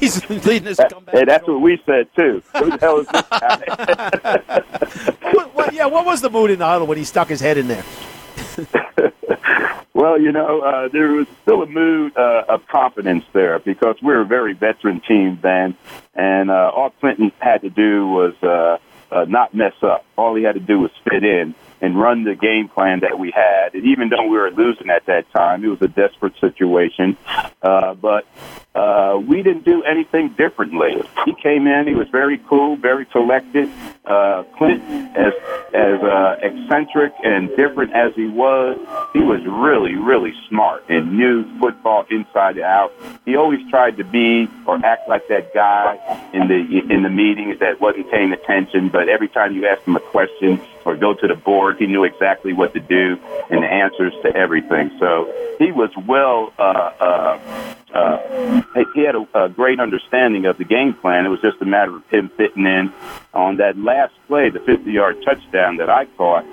[0.00, 1.14] He's, he's leading us comeback.
[1.14, 2.42] Hey, that's what we said, too.
[2.58, 4.62] Who the hell is this guy?
[5.32, 7.56] what, what, yeah, what was the mood in the huddle when he stuck his head
[7.56, 7.84] in there?
[9.94, 14.22] well, you know, uh, there was still a mood uh, of confidence there because we're
[14.22, 15.76] a very veteran team then,
[16.14, 18.78] and uh, all Clinton had to do was uh,
[19.12, 20.04] uh, not mess up.
[20.16, 23.30] All he had to do was fit in and run the game plan that we
[23.30, 23.74] had.
[23.74, 27.16] And even though we were losing at that time, it was a desperate situation.
[27.62, 28.26] Uh, but
[28.74, 31.02] uh, we didn't do anything differently.
[31.24, 33.68] He came in, he was very cool, very collected.
[34.08, 34.82] Uh, Clint,
[35.16, 35.34] as
[35.74, 38.78] as uh, eccentric and different as he was,
[39.12, 42.90] he was really, really smart and knew football inside out.
[43.26, 45.98] He always tried to be or act like that guy
[46.32, 48.88] in the in the meetings that wasn't paying attention.
[48.88, 52.04] But every time you asked him a question or go to the board, he knew
[52.04, 53.18] exactly what to do
[53.50, 54.90] and the answers to everything.
[54.98, 56.52] So he was well.
[56.58, 58.62] Uh, uh, uh,
[58.94, 61.26] he had a, a great understanding of the game plan.
[61.26, 62.92] It was just a matter of him fitting in
[63.34, 66.44] on that last play, the 50-yard touchdown that I caught.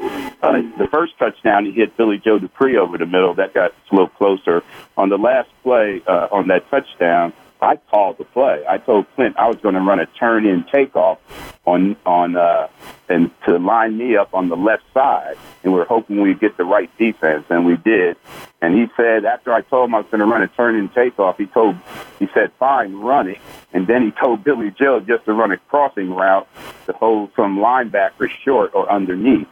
[0.42, 3.34] Uh, the first touchdown, he hit Billy Joe Dupree over the middle.
[3.34, 4.64] That got a little closer.
[4.98, 8.64] On the last play, uh, on that touchdown, I called the play.
[8.68, 11.20] I told Clint I was going to run a turn in takeoff
[11.66, 12.68] on on uh,
[13.10, 16.58] and to line me up on the left side, and we are hoping we'd get
[16.58, 18.18] the right defense, and we did.
[18.62, 20.90] And he said after I told him I was going to run a turn in
[20.90, 21.76] takeoff, he told
[22.20, 23.38] he said fine, run it.
[23.74, 26.48] And then he told Billy Joe just to run a crossing route
[26.86, 29.48] to hold some linebacker short or underneath.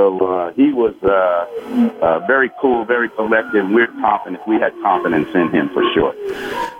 [0.00, 3.68] So uh, he was uh, uh, very cool, very collected.
[3.68, 4.40] We're confident.
[4.48, 6.14] We had confidence in him for sure.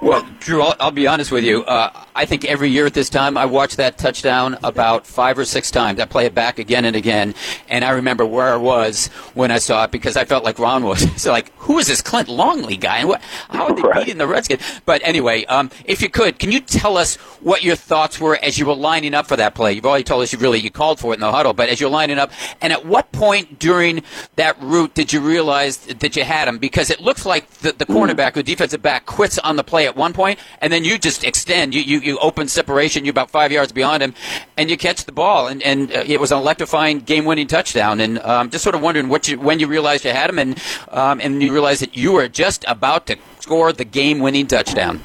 [0.01, 1.63] Well, Drew, I'll, I'll be honest with you.
[1.65, 5.45] Uh, I think every year at this time, I watch that touchdown about five or
[5.45, 6.01] six times.
[6.01, 7.35] I play it back again and again,
[7.69, 10.85] and I remember where I was when I saw it because I felt like Ron
[10.85, 11.07] was.
[11.21, 13.21] so, like, who is this Clint Longley guy, and what?
[13.51, 13.97] How are they right.
[14.07, 14.63] beating the Redskins?
[14.87, 18.59] But anyway, um, if you could, can you tell us what your thoughts were as
[18.59, 19.75] you were lining up for that play?
[19.75, 21.83] You've already told us you really you called for it in the huddle, but as
[21.83, 24.03] you're lining up, and at what point during
[24.37, 26.59] that route did you realize that you had him?
[26.59, 29.97] Because it looks like the, the cornerback, the defensive back, quits on the play at
[29.97, 31.75] one point, and then you just extend.
[31.75, 34.15] You, you, you open separation, you're about five yards beyond him,
[34.57, 38.01] and you catch the ball, and and uh, it was an electrifying game-winning touchdown.
[38.01, 40.63] And um, just sort of wondering what you when you realized you had him, and
[40.89, 45.03] um, and you realized that you were just about to score the game-winning touchdown.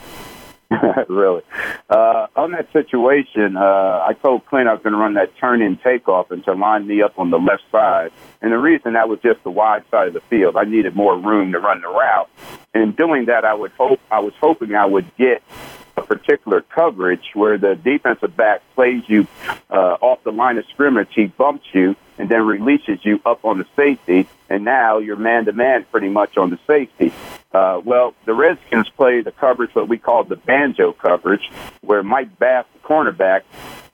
[1.09, 1.41] really.
[1.89, 5.61] Uh, on that situation, uh, I told Clint I was going to run that turn
[5.61, 8.11] in takeoff and to line me up on the left side.
[8.41, 10.57] And the reason that was just the wide side of the field.
[10.57, 12.29] I needed more room to run the route.
[12.73, 15.41] And in doing that, I would hope I was hoping I would get
[15.97, 19.27] a particular coverage where the defensive back plays you
[19.69, 23.57] uh, off the line of scrimmage, he bumps you and then releases you up on
[23.57, 27.11] the safety, and now you're man to man pretty much on the safety.
[27.55, 32.37] Uh, well, the Redskins play the coverage what we call the banjo coverage, where Mike
[32.37, 33.43] Bass, the cornerback,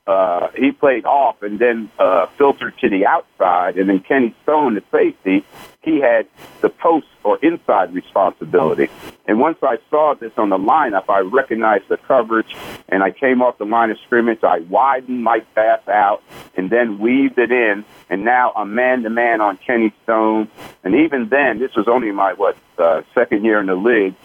[0.08, 4.74] uh, he played off and then uh, filtered to the outside, and then Kenny Stone,
[4.74, 5.46] the safety,
[5.84, 6.26] he had
[6.62, 8.90] the post or inside responsibility.
[9.26, 12.56] And once I saw this on the lineup, I recognized the coverage,
[12.90, 14.44] and I came off the line of scrimmage.
[14.44, 16.24] I widened Mike Bass out,
[16.56, 20.50] and then weaved it in, and now I'm man to man on Kenny Stone.
[20.84, 24.16] And even then, this was only my what uh, second year in the league.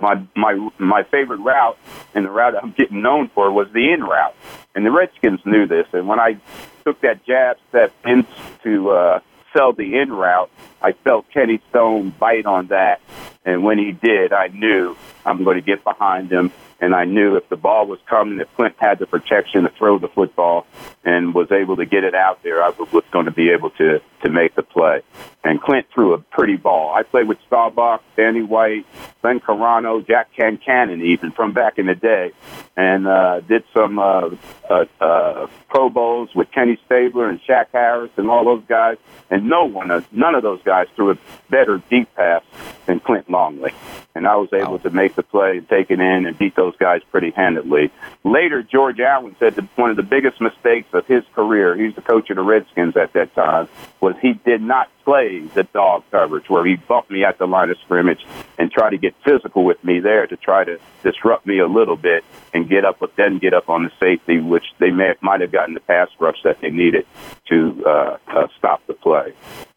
[0.00, 1.78] My my my favorite route
[2.14, 4.34] and the route I'm getting known for was the in route,
[4.74, 5.86] and the Redskins knew this.
[5.92, 6.38] And when I
[6.84, 9.20] took that jab step into uh,
[9.52, 10.50] sell the in route,
[10.82, 13.00] I felt Kenny Stone bite on that.
[13.44, 16.52] And when he did, I knew I'm going to get behind him.
[16.80, 19.98] And I knew if the ball was coming, if Clint had the protection to throw
[19.98, 20.66] the football
[21.04, 24.00] and was able to get it out there, I was going to be able to,
[24.22, 25.02] to make the play.
[25.42, 26.92] And Clint threw a pretty ball.
[26.94, 28.86] I played with Staubach, Danny White,
[29.22, 32.32] Glenn Carano, Jack Cannon, even from back in the day,
[32.76, 34.30] and uh, did some uh,
[34.68, 38.96] uh, uh, Pro Bowls with Kenny Stabler and Shack Harris and all those guys.
[39.30, 42.42] And no one, none of those guys threw a better deep pass
[42.86, 43.72] than Clint Longley.
[44.14, 46.74] And I was able to make the play and take it in and beat those
[46.76, 47.92] guys pretty handedly.
[48.24, 52.02] Later, George Allen said that one of the biggest mistakes of his career, he's the
[52.02, 53.68] coach of the Redskins at that time,
[54.00, 57.70] was he did not play the dog coverage where he bumped me at the line
[57.70, 58.24] of scrimmage
[58.58, 61.96] and tried to get physical with me there to try to disrupt me a little
[61.96, 65.40] bit and get up, but then get up on the safety, which they may, might
[65.40, 67.06] have gotten the pass rush that they needed
[67.48, 69.32] to uh, uh, stop the play.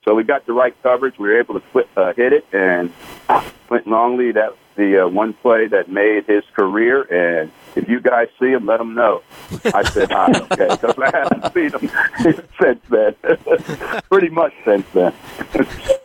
[0.06, 1.18] So we got the right coverage.
[1.18, 2.92] We were able to flip, uh, hit it, and
[3.68, 7.02] Clint Longley, that's the uh, one play that made his career.
[7.04, 9.22] And if you guys see him, let him know.
[9.66, 13.16] I said hi, okay, because I haven't seen him since then.
[14.10, 15.14] Pretty much since then.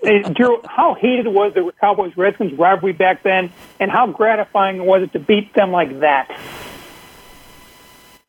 [0.02, 5.02] hey, Drew, how heated was the Cowboys Redskins rivalry back then, and how gratifying was
[5.02, 6.28] it to beat them like that?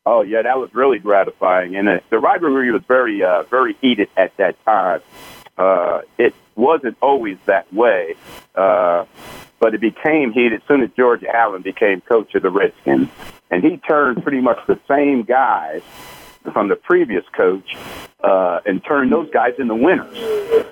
[0.06, 4.08] Oh yeah, that was really gratifying, and uh, the rivalry was very, uh, very heated
[4.16, 5.02] at that time.
[5.56, 8.14] Uh, it wasn't always that way,
[8.54, 9.04] uh,
[9.58, 13.08] but it became heated as soon as George Allen became coach of the Redskins,
[13.50, 15.82] and he turned pretty much the same guys
[16.52, 17.76] from the previous coach
[18.22, 20.16] uh, and turned those guys into winners.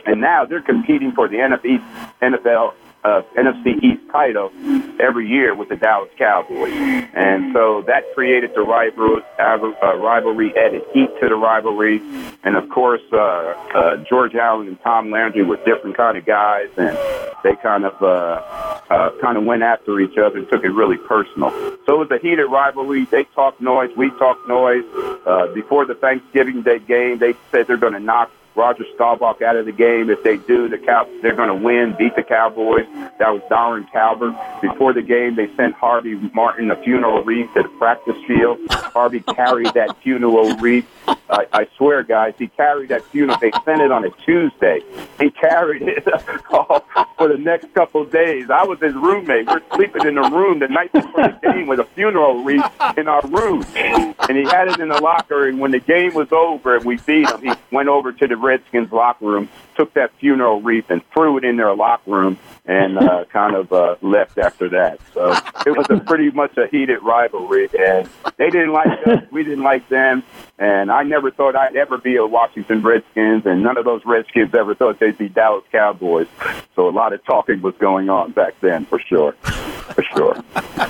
[0.06, 2.74] And now they're competing for the NFL
[3.08, 4.52] uh, NFC East title
[5.00, 6.72] every year with the Dallas Cowboys.
[7.14, 12.00] And so that created the rivalry, uh, rivalry added heat to the rivalry.
[12.44, 16.68] And of course, uh, uh, George Allen and Tom Landry were different kind of guys,
[16.76, 16.96] and
[17.42, 18.42] they kind of uh,
[18.90, 21.50] uh, kind of went after each other and took it really personal.
[21.86, 23.04] So it was a heated rivalry.
[23.06, 24.84] They talked noise, we talked noise.
[25.26, 29.54] Uh, before the Thanksgiving Day game, they said they're going to knock Roger Staubach out
[29.54, 30.10] of the game.
[30.10, 32.86] If they do, the Cow they're going to win, beat the Cowboys.
[33.18, 34.34] That was Diron Talbert.
[34.60, 38.58] Before the game, they sent Harvey Martin a funeral wreath to the practice field.
[38.70, 40.86] Harvey carried that funeral wreath.
[41.30, 43.38] I, I swear, guys, he carried that funeral.
[43.40, 44.80] They sent it on a Tuesday.
[45.20, 46.04] He carried it
[47.18, 48.50] for the next couple of days.
[48.50, 49.46] I was his roommate.
[49.46, 52.64] We're sleeping in the room the night before the game with a funeral wreath
[52.96, 55.46] in our room, and he had it in the locker.
[55.48, 58.36] And when the game was over and we beat him, he went over to the
[58.48, 62.96] Redskins locker room, took that funeral wreath and threw it in their locker room, and
[62.96, 65.00] uh, kind of uh, left after that.
[65.12, 65.32] So
[65.66, 68.08] it was a pretty much a heated rivalry, and
[68.38, 70.22] they didn't like us, we didn't like them,
[70.58, 74.54] and I never thought I'd ever be a Washington Redskins, and none of those Redskins
[74.54, 76.28] ever thought they'd be Dallas Cowboys.
[76.74, 80.88] So a lot of talking was going on back then, for sure, for sure.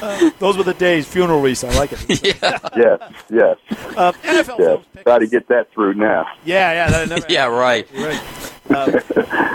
[0.00, 1.06] Uh, those were the days.
[1.06, 1.64] Funeral wreaths.
[1.64, 2.08] I like it.
[2.42, 2.58] yeah.
[2.76, 3.12] Yes.
[3.30, 3.58] Yes.
[3.96, 5.02] Uh, NFL yes.
[5.02, 6.26] Try to get that through now.
[6.44, 6.72] Yeah.
[6.72, 6.90] Yeah.
[6.90, 7.46] That never, yeah.
[7.46, 7.88] Right.
[7.94, 8.22] Right.
[8.70, 8.86] Uh,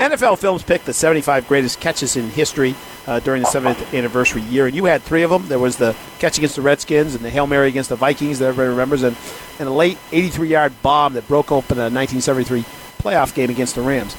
[0.01, 2.75] NFL Films picked the 75 greatest catches in history
[3.05, 5.47] uh, during the 70th anniversary year, and you had three of them.
[5.47, 8.47] There was the catch against the Redskins and the Hail Mary against the Vikings that
[8.47, 9.15] everybody remembers, and,
[9.59, 12.61] and a late 83-yard bomb that broke open a 1973
[12.97, 14.15] playoff game against the Rams.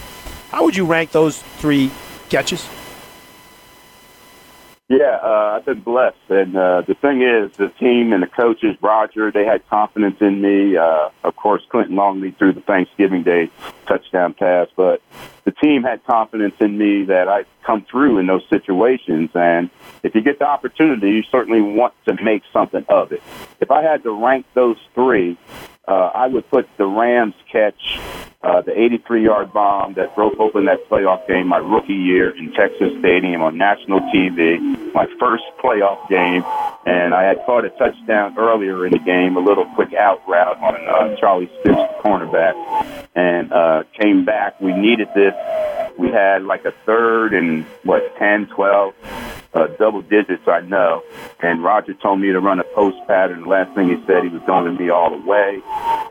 [0.51, 1.91] How would you rank those three
[2.29, 2.69] catches?
[4.97, 8.77] Yeah, uh, I've been blessed, and uh, the thing is, the team and the coaches,
[8.81, 10.77] Roger, they had confidence in me.
[10.77, 13.51] Uh, of course, Clinton Longley threw the Thanksgiving Day
[13.89, 15.03] touchdown pass, but
[15.43, 19.31] the team had confidence in me that I'd come through in those situations.
[19.35, 19.69] And
[20.05, 23.21] if you get the opportunity, you certainly want to make something of it.
[23.59, 25.37] If I had to rank those three,
[25.87, 27.99] uh, I would put the Rams catch,
[28.43, 32.99] uh, the 83-yard bomb that broke open that playoff game my rookie year in Texas
[33.01, 34.59] Stadium on national TV,
[34.95, 36.43] my first playoff game,
[36.87, 40.57] and I had caught a touchdown earlier in the game, a little quick out route
[40.59, 42.55] on uh, Charlie Stukes, cornerback,
[43.15, 44.61] and uh, came back.
[44.61, 45.35] We needed this.
[45.99, 48.95] We had like a third and what 10, 12
[49.55, 51.03] uh, double digits, I know.
[51.41, 53.43] And Roger told me to run a post pattern.
[53.43, 55.61] The last thing he said, he was going to be all the way.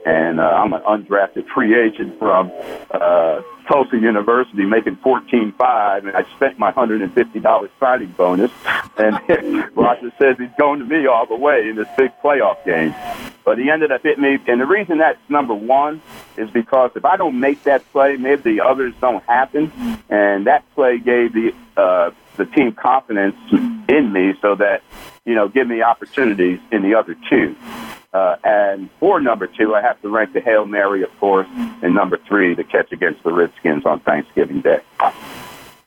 [0.06, 2.52] And uh, I'm an undrafted free agent from
[2.92, 8.12] uh, Tulsa University making fourteen five, and I spent my hundred and fifty dollars signing
[8.18, 8.52] bonus.
[8.98, 9.18] And
[9.76, 12.94] Roger says he's going to be all the way in this big playoff game.
[13.46, 16.02] But he ended up hitting me, and the reason that's number one
[16.38, 19.72] is because if I don't make that play, maybe the others don't happen,
[20.10, 24.82] and that play gave the uh, the team confidence in me, so that
[25.26, 27.56] you know give me opportunities in the other two.
[28.14, 31.48] Uh, and for number two, I have to rank the Hail Mary, of course,
[31.82, 34.82] and number three, the catch against the Redskins on Thanksgiving Day.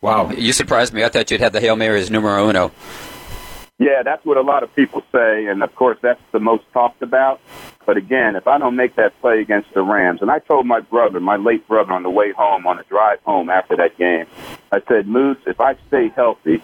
[0.01, 1.05] Wow, you surprised me.
[1.05, 2.73] I thought you'd have the Hail Mary as numero uno.
[3.79, 7.03] Yeah, that's what a lot of people say, and of course, that's the most talked
[7.03, 7.41] about.
[7.85, 10.81] But again, if I don't make that play against the Rams, and I told my
[10.81, 14.27] brother, my late brother, on the way home, on the drive home after that game,
[14.72, 16.62] I said, Moose, if I stay healthy,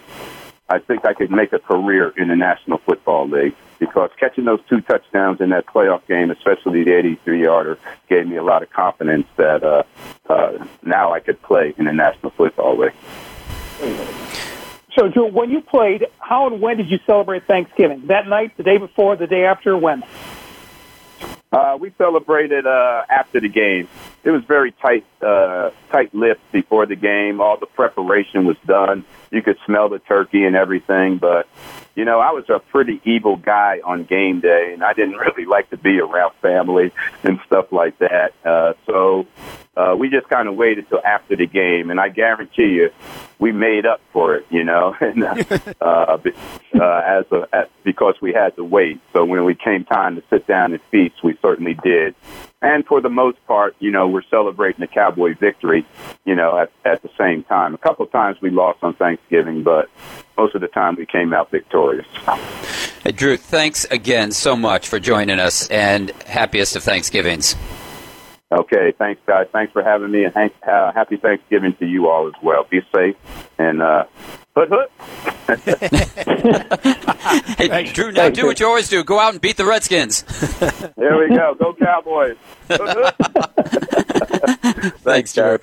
[0.69, 4.61] I think I could make a career in the National Football League because catching those
[4.67, 7.77] two touchdowns in that playoff game, especially the 83 yarder,
[8.09, 9.83] gave me a lot of confidence that uh,
[10.29, 12.93] uh, now I could play in the National Football League.
[14.95, 18.07] So, Drew, when you played, how and when did you celebrate Thanksgiving?
[18.07, 20.03] That night, the day before, the day after, when?
[21.51, 23.87] Uh, we celebrated uh, after the game.
[24.23, 27.41] It was very tight, uh, tight-lipped before the game.
[27.41, 29.03] All the preparation was done.
[29.31, 31.47] You could smell the turkey and everything, but
[31.95, 35.45] you know, I was a pretty evil guy on game day, and I didn't really
[35.45, 36.91] like to be around family
[37.23, 38.33] and stuff like that.
[38.43, 39.27] Uh, so
[39.75, 42.89] uh, we just kind of waited till after the game, and I guarantee you,
[43.39, 45.35] we made up for it, you know, and, uh,
[45.81, 46.17] uh,
[46.79, 48.99] uh, as a as, because we had to wait.
[49.13, 52.15] So when we came time to sit down and feast, we certainly did.
[52.61, 55.85] And for the most part, you know, we're celebrating the Cowboy victory,
[56.23, 57.73] you know, at, at the same time.
[57.73, 59.89] A couple of times we lost on Thanksgiving, but
[60.37, 62.05] most of the time we came out victorious.
[63.03, 67.55] Hey, Drew, thanks again so much for joining us, and happiest of Thanksgivings.
[68.51, 69.47] Okay, thanks, guys.
[69.51, 72.65] Thanks for having me, and uh, happy Thanksgiving to you all as well.
[72.69, 73.15] Be safe,
[73.57, 74.05] and uh,
[74.55, 75.32] hoot hoot.
[77.57, 79.03] Hey, Drew, now do what you always do.
[79.03, 80.23] Go out and beat the Redskins.
[80.97, 81.55] there we go.
[81.55, 82.37] Go Cowboys.
[85.03, 85.57] Thanks, Drew.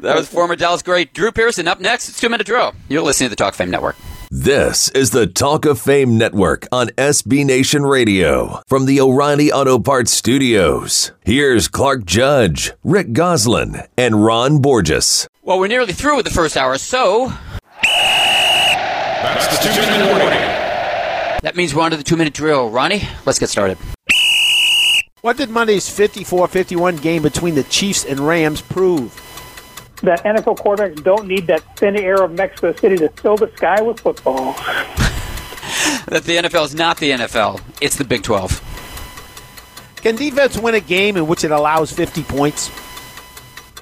[0.00, 1.68] that was former Dallas great Drew Pearson.
[1.68, 2.72] Up next, it's Two Minute Drill.
[2.88, 3.96] You're listening to the Talk Fame Network.
[4.30, 9.78] This is the Talk of Fame Network on SB Nation Radio from the O'Reilly Auto
[9.78, 11.12] Parts Studios.
[11.24, 15.28] Here's Clark Judge, Rick Gosselin, and Ron Borges.
[15.42, 17.32] Well, we're nearly through with the first hour, so.
[19.24, 20.38] That's the two minute warning.
[21.42, 22.70] That means we're on to the two minute drill.
[22.70, 23.78] Ronnie, let's get started.
[25.22, 29.20] What did Monday's 54 51 game between the Chiefs and Rams prove?
[30.02, 33.80] That NFL quarterbacks don't need that thin air of Mexico City to fill the sky
[33.80, 34.52] with football.
[36.08, 38.60] that the NFL is not the NFL, it's the Big 12.
[39.96, 42.70] Can defense win a game in which it allows 50 points?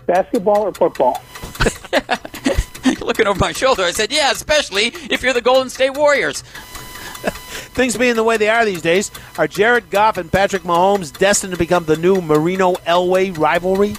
[0.07, 1.21] Basketball or football?
[3.01, 6.43] Looking over my shoulder, I said, yeah, especially if you're the Golden State Warriors.
[7.23, 11.53] Things being the way they are these days, are Jared Goff and Patrick Mahomes destined
[11.53, 13.95] to become the new Marino Elway rivalry?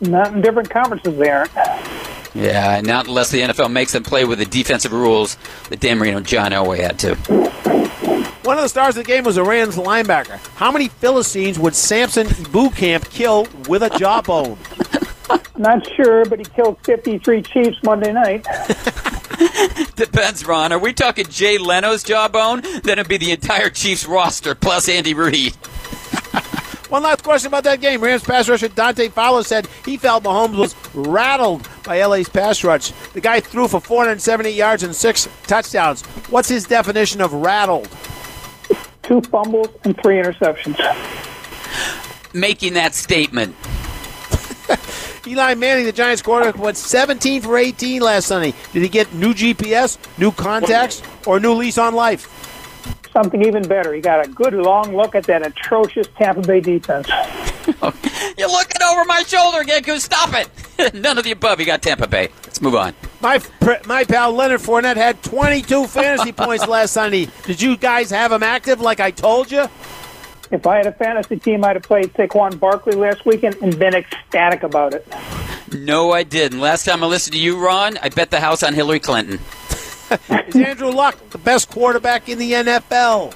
[0.00, 1.52] Not in different conferences, they aren't.
[2.34, 5.36] Yeah, not unless the NFL makes them play with the defensive rules
[5.68, 7.14] that Dan Marino and John Elway had to.
[8.42, 10.38] One of the stars of the game was a Rams linebacker.
[10.56, 14.58] How many Philistines would Samson Ebukam kill with a jawbone?
[15.56, 18.44] Not sure, but he killed 53 Chiefs Monday night.
[19.96, 20.72] Depends, Ron.
[20.72, 22.62] Are we talking Jay Leno's jawbone?
[22.82, 25.54] Then it'd be the entire Chiefs roster plus Andy Reid.
[26.88, 28.02] One last question about that game.
[28.02, 32.90] Rams pass rusher Dante Fowler said he felt Mahomes was rattled by LA's pass rush.
[33.14, 36.02] The guy threw for 470 yards and six touchdowns.
[36.28, 37.88] What's his definition of rattled?
[39.02, 40.78] Two fumbles and three interceptions.
[42.34, 43.56] Making that statement.
[45.26, 48.54] Eli Manning, the Giants quarterback, went 17 for 18 last Sunday.
[48.72, 52.28] Did he get new GPS, new contacts, or a new lease on life?
[53.12, 53.92] Something even better.
[53.92, 57.08] He got a good long look at that atrocious Tampa Bay defense.
[58.38, 60.00] You're looking over my shoulder, Genku.
[60.00, 60.94] Stop it.
[60.94, 61.60] None of the above.
[61.60, 62.30] You got Tampa Bay.
[62.44, 62.94] Let's move on.
[63.20, 63.40] My
[63.86, 67.28] my pal Leonard Fournette had 22 fantasy points last Sunday.
[67.44, 69.66] Did you guys have him active like I told you?
[70.52, 73.94] If I had a fantasy team, I'd have played Saquon Barkley last weekend and been
[73.94, 75.06] ecstatic about it.
[75.72, 76.60] No, I didn't.
[76.60, 79.40] Last time I listened to you, Ron, I bet the house on Hillary Clinton.
[80.10, 83.34] Is Andrew Luck the best quarterback in the NFL?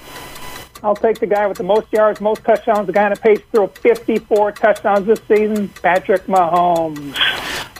[0.82, 3.40] I'll take the guy with the most yards, most touchdowns, the guy on the pace
[3.50, 7.16] throw 54 touchdowns this season, Patrick Mahomes.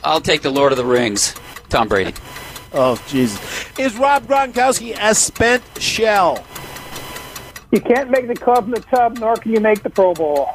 [0.03, 1.35] I'll take the Lord of the Rings,
[1.69, 2.15] Tom Brady.
[2.73, 3.39] Oh, Jesus.
[3.79, 6.43] Is Rob Gronkowski a spent shell?
[7.73, 10.49] You can't make the club in the tub, nor can you make the Pro Bowl.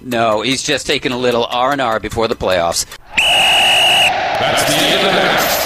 [0.00, 2.86] No, he's just taking a little R and R before the playoffs.
[3.16, 5.62] That's the end of the.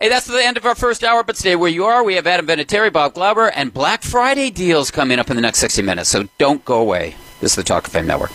[0.00, 2.02] Hey, that's the end of our first hour, but stay where you are.
[2.02, 5.58] We have Adam Vinatieri, Bob Glauber, and Black Friday deals coming up in the next
[5.58, 7.16] 60 minutes, so don't go away.
[7.40, 8.30] This is the Talk of Fame Network.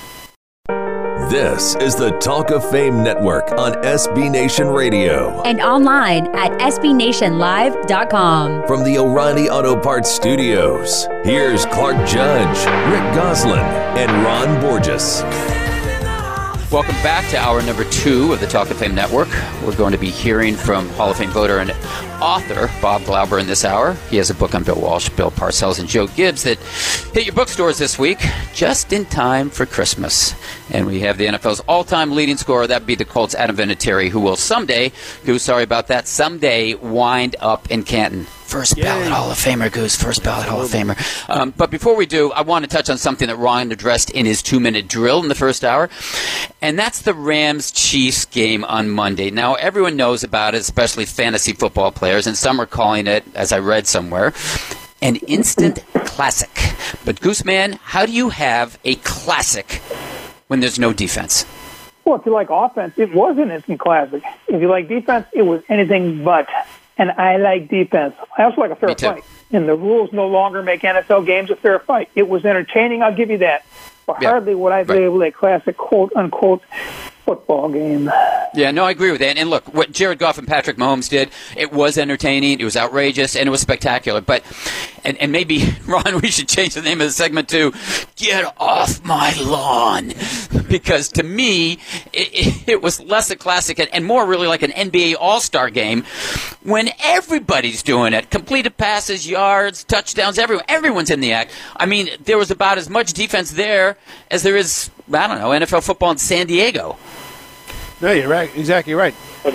[1.36, 5.42] This is the Talk of Fame Network on SB Nation Radio.
[5.42, 8.66] and online at sbnationlive.com.
[8.66, 12.58] From the O'Reilly Auto Parts Studios, here's Clark Judge,
[12.90, 15.24] Rick Gosselin, and Ron Borges.
[16.72, 19.30] Welcome back to hour number two of the Talk of Fame Network.
[19.64, 21.72] We're going to be hearing from Hall of Fame voter and
[22.22, 23.94] author Bob Glauber in this hour.
[24.10, 26.58] He has a book on Bill Walsh, Bill Parcells, and Joe Gibbs that
[27.14, 28.18] hit your bookstores this week
[28.54, 30.34] just in time for Christmas.
[30.72, 32.66] And we have the NFL's all-time leading scorer.
[32.66, 34.92] That'd be the Colts' Adam Vinatieri, who will someday,
[35.24, 38.26] Goose, sorry about that, someday wind up in Canton.
[38.46, 40.02] First ballot Hall of Famer, Goose.
[40.02, 40.96] First ballot Hall of Famer.
[41.30, 44.26] Um, but before we do, I want to touch on something that Ryan addressed in
[44.26, 45.90] his two-minute drill in the first hour,
[46.62, 49.32] and that's the Rams-Chiefs game on Monday.
[49.32, 53.52] Now, everyone knows about it, especially fantasy football players, and some are calling it, as
[53.52, 54.34] I read somewhere,
[55.02, 56.76] an instant classic.
[57.04, 59.82] But Gooseman, how do you have a classic
[60.48, 61.46] when there's no defense?
[62.06, 64.24] Well, if you like offense, it was an instant classic.
[64.48, 66.48] If you like defense, it was anything but.
[66.98, 68.16] And I like defense.
[68.38, 69.24] I also like a fair fight.
[69.52, 72.10] And the rules no longer make NFL games a fair fight.
[72.16, 73.66] It was entertaining, I'll give you that.
[74.06, 74.30] But Yeah.
[74.32, 74.90] hardly would I Right.
[74.90, 76.62] label a classic quote unquote
[77.26, 78.10] football game.
[78.54, 79.38] Yeah, no, I agree with that.
[79.38, 83.36] And look, what Jared Goff and Patrick Mahomes did, it was entertaining, it was outrageous,
[83.36, 84.22] and it was spectacular.
[84.22, 84.44] But,
[85.04, 87.74] and, and maybe, Ron, we should change the name of the segment to
[88.16, 90.14] Get Off My Lawn.
[90.70, 91.74] Because to me,
[92.14, 95.40] it, it, it was less a classic and, and more really like an NBA All
[95.40, 96.06] Star game
[96.64, 98.30] when everybody's doing it.
[98.30, 101.52] Completed passes, yards, touchdowns, everyone, everyone's in the act.
[101.76, 103.98] I mean, there was about as much defense there
[104.32, 106.98] as there is, I don't know, NFL football in San Diego.
[108.02, 108.50] No, you're right.
[108.58, 109.14] Exactly right.
[109.46, 109.52] Uh,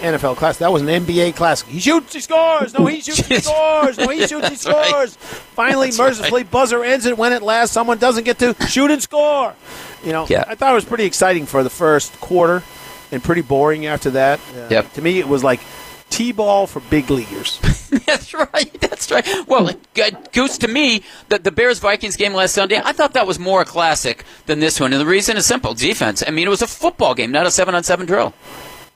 [0.00, 0.58] NFL class.
[0.58, 1.68] That was an NBA classic.
[1.68, 2.72] He shoots, he scores.
[2.72, 3.98] No, he shoots, he scores.
[3.98, 4.86] No, he shoots, he right.
[4.88, 5.16] scores.
[5.16, 9.02] Finally, That's mercifully, buzzer ends it when at last someone doesn't get to shoot and
[9.02, 9.54] score.
[10.04, 10.44] You know, Yeah.
[10.46, 12.62] I thought it was pretty exciting for the first quarter
[13.12, 14.38] and pretty boring after that.
[14.56, 14.92] Uh, Yep.
[14.94, 15.60] To me, it was like
[16.10, 17.58] T-ball for big leaguers.
[18.06, 18.72] That's right.
[18.80, 19.26] That's right.
[19.48, 23.26] Well, uh, Goose, to me, the, the Bears Vikings game last Sunday, I thought that
[23.26, 24.92] was more a classic than this one.
[24.92, 26.22] And the reason is simple defense.
[26.26, 28.34] I mean, it was a football game, not a seven on seven drill.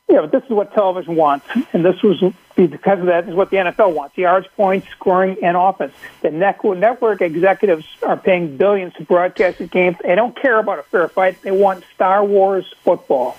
[0.08, 3.50] Yeah, but this is what television wants, and this was because of that is what
[3.50, 5.92] the NFL wants: yards, points, scoring, and offense.
[6.22, 9.96] The network, network executives are paying billions to broadcast these games.
[10.02, 11.42] They don't care about a fair fight.
[11.42, 13.36] They want Star Wars football.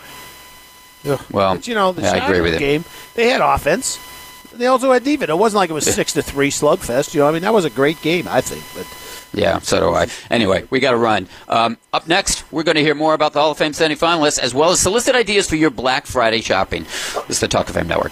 [1.04, 2.84] Well, But, you know, the yeah, I agree with game,
[3.16, 4.00] they had offense.
[4.54, 5.30] They also had defense.
[5.30, 7.14] It wasn't like it was six to three slugfest.
[7.14, 8.64] You know, I mean, that was a great game, I think.
[8.76, 8.88] But
[9.40, 10.08] Yeah, so do I.
[10.30, 11.28] Anyway, we got to run.
[11.48, 14.54] Um, up next, we're going to hear more about the Hall of Fame semifinalists as
[14.54, 16.84] well as solicit ideas for your Black Friday shopping.
[16.84, 18.12] This is the Talk of Fame Network.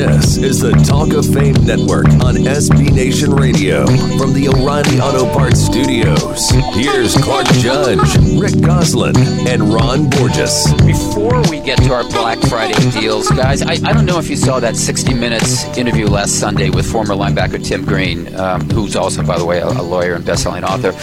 [0.00, 3.84] This is the Talk of Fame Network on SB Nation Radio.
[4.16, 9.14] From the O'Reilly Auto Parts Studios, here's Clark Judge, Rick Gosselin,
[9.46, 10.72] and Ron Borges.
[10.86, 14.36] Before we get to our Black Friday deals, guys, I, I don't know if you
[14.36, 19.22] saw that 60 Minutes interview last Sunday with former linebacker Tim Green, um, who's also,
[19.22, 20.94] by the way, a, a lawyer and best-selling author.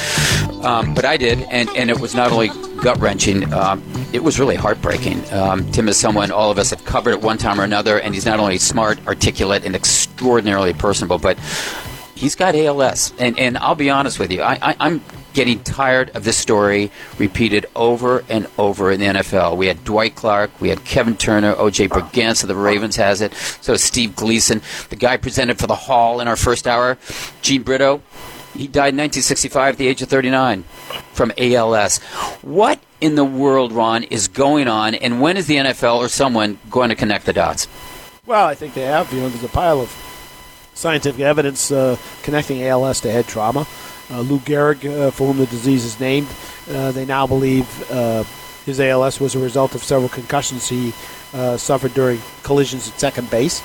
[0.65, 4.55] Um, but I did, and, and it was not only gut-wrenching, um, it was really
[4.55, 5.21] heartbreaking.
[5.33, 8.13] Um, Tim is someone all of us have covered at one time or another, and
[8.13, 11.37] he's not only smart, articulate, and extraordinarily personable, but
[12.15, 13.13] he's got ALS.
[13.19, 15.01] And, and I'll be honest with you, I, I, I'm
[15.33, 19.55] getting tired of this story repeated over and over in the NFL.
[19.55, 21.89] We had Dwight Clark, we had Kevin Turner, O.J.
[21.89, 24.63] Brigance of the Ravens has it, so Steve Gleason.
[24.89, 26.97] The guy presented for the Hall in our first hour,
[27.43, 28.01] Gene Brito,
[28.57, 30.63] he died in 1965 at the age of 39
[31.13, 31.99] from ALS.
[32.41, 36.59] What in the world, Ron, is going on, and when is the NFL or someone
[36.69, 37.67] going to connect the dots?
[38.25, 39.13] Well, I think they have.
[39.13, 39.89] You know, there's a pile of
[40.73, 43.67] scientific evidence uh, connecting ALS to head trauma.
[44.09, 46.27] Uh, Lou Gehrig, uh, for whom the disease is named,
[46.69, 48.23] uh, they now believe uh,
[48.65, 50.93] his ALS was a result of several concussions he
[51.33, 53.61] uh, suffered during collisions at second base.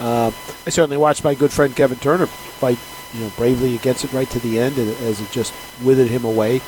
[0.00, 0.32] I
[0.70, 2.78] certainly watched my good friend Kevin Turner fight,
[3.14, 5.52] you know, bravely against it right to the end, as it just
[5.82, 6.60] withered him away.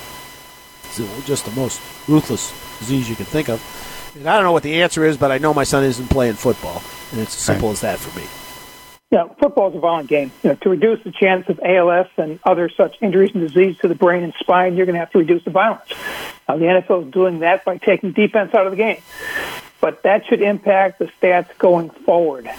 [0.84, 3.60] It's just the most ruthless disease you can think of.
[4.16, 6.34] And I don't know what the answer is, but I know my son isn't playing
[6.34, 7.72] football, and it's as simple right.
[7.72, 8.26] as that for me.
[9.10, 10.32] Yeah, football is a violent game.
[10.42, 13.88] You know, to reduce the chance of ALS and other such injuries and disease to
[13.88, 15.92] the brain and spine, you're going to have to reduce the violence.
[16.48, 19.00] Uh, the NFL is doing that by taking defense out of the game.
[19.80, 22.50] But that should impact the stats going forward.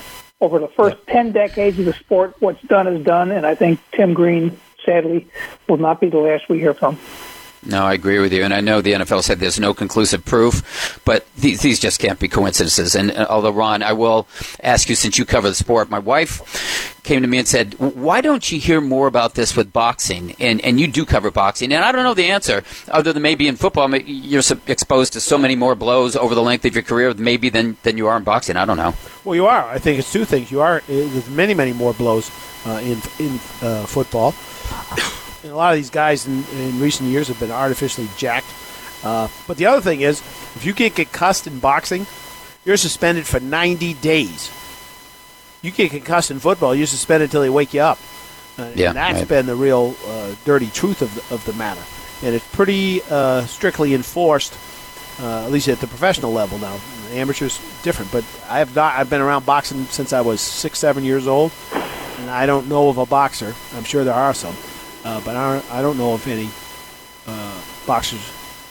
[0.46, 3.80] Over the first 10 decades of the sport, what's done is done, and I think
[3.92, 5.28] Tim Green, sadly,
[5.68, 7.00] will not be the last we hear from.
[7.66, 11.02] No, I agree with you, and I know the NFL said there's no conclusive proof,
[11.04, 12.96] but these, these just can't be coincidences.
[12.96, 14.28] And uh, although Ron, I will
[14.62, 18.22] ask you since you cover the sport, my wife came to me and said, "Why
[18.22, 21.84] don't you hear more about this with boxing?" And and you do cover boxing, and
[21.84, 25.56] I don't know the answer other than maybe in football you're exposed to so many
[25.56, 28.58] more blows over the length of your career, maybe than than you are in boxing.
[28.58, 28.94] I don't know.
[29.24, 29.68] Well, you are.
[29.68, 30.52] I think it's two things.
[30.52, 32.30] You are there's many many more blows
[32.68, 34.36] uh, in in uh, football.
[35.46, 38.48] A lot of these guys in, in recent years have been artificially jacked.
[39.04, 40.20] Uh, but the other thing is,
[40.56, 42.08] if you get concussed in boxing,
[42.64, 44.52] you're suspended for 90 days.
[45.62, 48.00] You get concussed in football, you're suspended until they wake you up.
[48.58, 49.28] Uh, yeah, and that's right.
[49.28, 51.82] been the real uh, dirty truth of the, of the matter.
[52.24, 54.58] And it's pretty uh, strictly enforced,
[55.20, 56.80] uh, at least at the professional level now.
[57.12, 58.96] Amateurs different, but I have not.
[58.96, 61.52] I've been around boxing since I was six, seven years old,
[62.20, 63.54] and I don't know of a boxer.
[63.76, 64.56] I'm sure there are some
[65.06, 66.50] uh, but I don't, I don't know if any
[67.28, 68.20] uh, boxers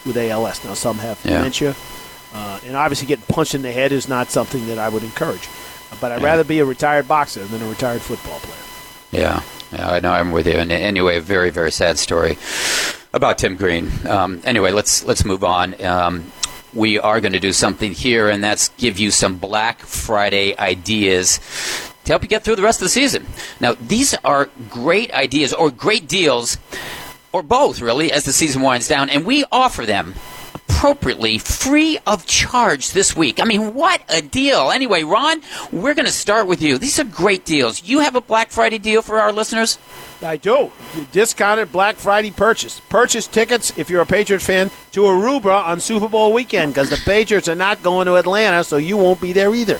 [0.05, 0.63] with ALS.
[0.65, 1.37] Now, some have yeah.
[1.37, 1.75] dementia.
[2.33, 5.47] Uh, and obviously, getting punched in the head is not something that I would encourage.
[6.01, 6.27] But I'd yeah.
[6.27, 9.23] rather be a retired boxer than a retired football player.
[9.23, 9.41] Yeah.
[9.71, 10.11] Yeah, I know.
[10.11, 10.53] I'm with you.
[10.53, 12.37] And anyway, a very, very sad story
[13.13, 13.89] about Tim Green.
[14.05, 15.81] Um, anyway, let's let's move on.
[15.83, 16.31] Um,
[16.73, 21.39] we are going to do something here, and that's give you some Black Friday ideas
[22.05, 23.25] to help you get through the rest of the season.
[23.59, 26.57] Now, these are great ideas or great deals,
[27.31, 30.15] or both, really, as the season winds down, and we offer them
[30.53, 33.41] appropriately free of charge this week.
[33.41, 34.71] I mean, what a deal.
[34.71, 35.41] Anyway, Ron,
[35.71, 36.77] we're going to start with you.
[36.77, 37.83] These are great deals.
[37.83, 39.77] You have a Black Friday deal for our listeners?
[40.21, 40.71] I do.
[41.11, 42.79] Discounted Black Friday purchase.
[42.89, 46.97] Purchase tickets, if you're a Patriots fan, to Aruba on Super Bowl weekend because the
[46.97, 49.79] Patriots are not going to Atlanta, so you won't be there either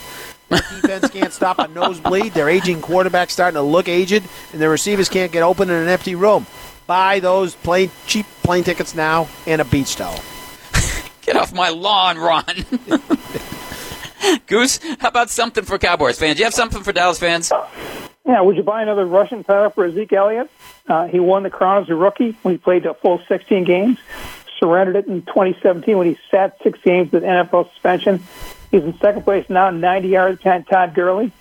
[0.50, 2.34] defense can't stop a nosebleed.
[2.34, 5.88] Their aging quarterback starting to look aged, and their receivers can't get open in an
[5.88, 6.46] empty room.
[6.88, 10.20] Buy those plane cheap plane tickets now and a beach towel.
[11.22, 12.44] Get off my lawn, Ron.
[14.48, 16.36] Goose, how about something for Cowboys fans?
[16.36, 17.52] Do you have something for Dallas fans?
[18.26, 20.50] Yeah, would you buy another rushing title for Zeke Elliott?
[20.88, 23.98] Uh, he won the crown as a rookie when he played a full 16 games.
[24.60, 28.24] Surrendered it in 2017 when he sat six games with NFL suspension.
[28.76, 31.32] He's in second place now, 90 yards behind Todd Gurley.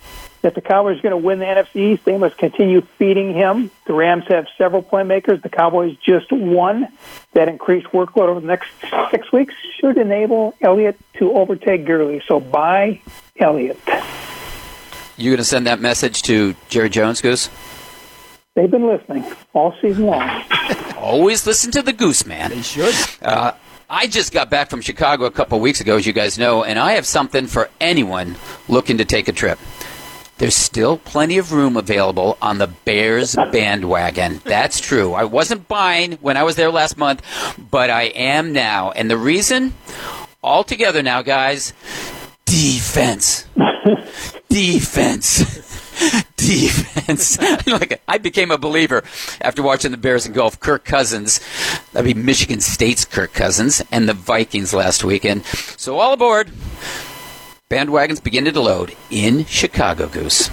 [0.45, 3.73] If the Cowboys are going to win the NFC East, they must continue feeding him.
[3.87, 5.43] The Rams have several playmakers.
[5.43, 6.87] The Cowboys just won.
[7.33, 8.69] That increased workload over the next
[9.11, 12.23] six weeks should enable Elliott to overtake Gurley.
[12.25, 13.01] So buy
[13.37, 13.81] Elliott.
[15.17, 17.51] You going to send that message to Jerry Jones, Goose?
[18.55, 19.25] They've been listening
[19.55, 20.45] all season long.
[20.97, 22.51] Always listen to the Goose Man.
[22.51, 22.95] They should.
[23.21, 23.55] Uh,
[23.95, 26.81] I just got back from Chicago a couple weeks ago, as you guys know, and
[26.81, 28.35] I have something for anyone
[28.69, 29.57] looking to take a trip.
[30.39, 34.41] There's still plenty of room available on the Bears bandwagon.
[34.43, 35.13] That's true.
[35.13, 37.23] I wasn't buying when I was there last month,
[37.71, 38.91] but I am now.
[38.91, 39.75] And the reason?
[40.43, 41.73] All together now, guys
[42.47, 43.47] defense.
[44.49, 45.84] defense.
[46.37, 47.39] defense.
[47.67, 49.03] like I became a believer
[49.41, 50.61] after watching the Bears and golf.
[50.61, 51.41] Kirk Cousins,
[51.93, 55.45] that'd be Michigan State's Kirk Cousins, and the Vikings last weekend.
[55.45, 56.51] So all aboard.
[57.71, 60.51] Bandwagons begin to load in Chicago, Goose.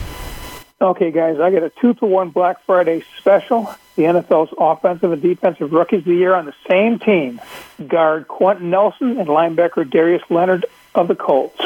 [0.82, 3.70] Okay, guys, I got a two for one Black Friday special.
[3.96, 7.40] The NFL's offensive and defensive rookies of the year on the same team.
[7.88, 10.66] Guard Quenton Nelson and linebacker Darius Leonard
[10.96, 11.60] of the Colts.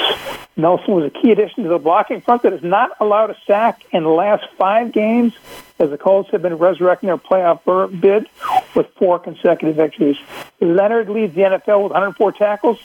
[0.57, 3.83] Nelson was a key addition to the blocking front that has not allowed a sack
[3.91, 5.33] in the last five games,
[5.79, 8.29] as the Colts have been resurrecting their playoff bid
[8.73, 10.17] with four consecutive victories.
[10.61, 12.79] Leonard leads the NFL with 104 tackles,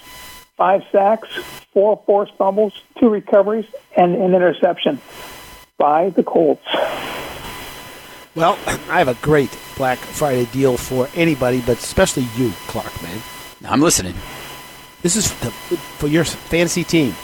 [0.56, 1.28] five sacks,
[1.72, 3.66] four forced fumbles, two recoveries,
[3.96, 5.00] and an interception
[5.78, 6.66] by the Colts.
[8.34, 13.20] Well, I have a great Black Friday deal for anybody, but especially you, Clark, man.
[13.64, 14.14] I'm listening.
[15.02, 17.14] This is the, for your fantasy team.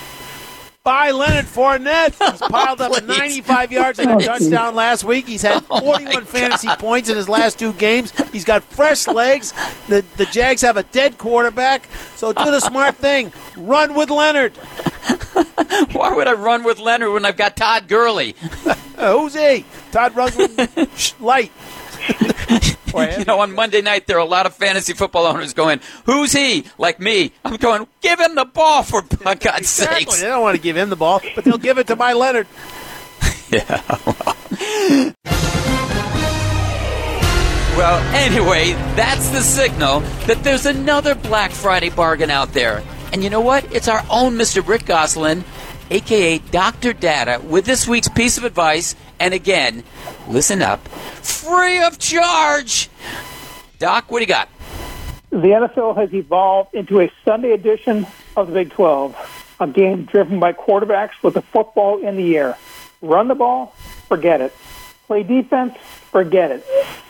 [0.83, 2.15] By Leonard Fournette.
[2.31, 5.27] He's piled up 95 yards and a touchdown last week.
[5.27, 8.13] He's had Oh, 41 fantasy points in his last two games.
[8.31, 9.53] He's got fresh legs.
[9.89, 11.89] The the Jags have a dead quarterback.
[12.15, 13.33] So do the smart thing.
[13.57, 14.57] Run with Leonard.
[15.93, 18.37] Why would I run with Leonard when I've got Todd Gurley?
[18.97, 19.65] Who's he?
[19.91, 20.13] Todd
[20.97, 21.51] Shh, light.
[22.97, 26.33] You know, on Monday night, there are a lot of fantasy football owners going, "Who's
[26.33, 30.05] he?" Like me, I'm going, "Give him the ball for God's Exactly.
[30.07, 32.15] sakes!" They don't want to give him the ball, but they'll give it to my
[32.15, 32.47] Leonard.
[33.51, 33.81] Yeah.
[37.77, 42.83] Well, anyway, that's the signal that there's another Black Friday bargain out there.
[43.13, 43.71] And you know what?
[43.73, 44.67] It's our own Mr.
[44.67, 45.45] Rick Gosselin,
[45.91, 46.95] aka Dr.
[46.95, 48.97] Data, with this week's piece of advice.
[49.21, 49.85] And again,
[50.29, 50.87] listen up
[51.47, 52.89] free of charge.
[53.79, 54.49] Doc, what do you got?
[55.31, 58.07] The NFL has evolved into a Sunday edition
[58.37, 62.57] of the Big 12, a game driven by quarterbacks with the football in the air.
[63.03, 63.75] Run the ball,
[64.09, 64.55] forget it.
[65.07, 65.77] Play defense,
[66.11, 66.67] forget it.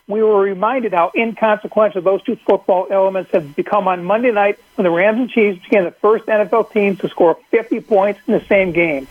[0.08, 4.84] We were reminded how inconsequential those two football elements have become on Monday night when
[4.84, 8.44] the Rams and Chiefs became the first NFL teams to score 50 points in the
[8.46, 9.08] same game.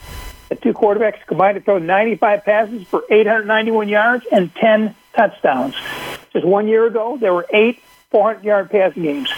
[0.49, 5.75] The two quarterbacks combined to throw 95 passes for 891 yards and 10 touchdowns.
[6.33, 7.81] Just one year ago, there were eight
[8.11, 9.31] 400 yard passing games.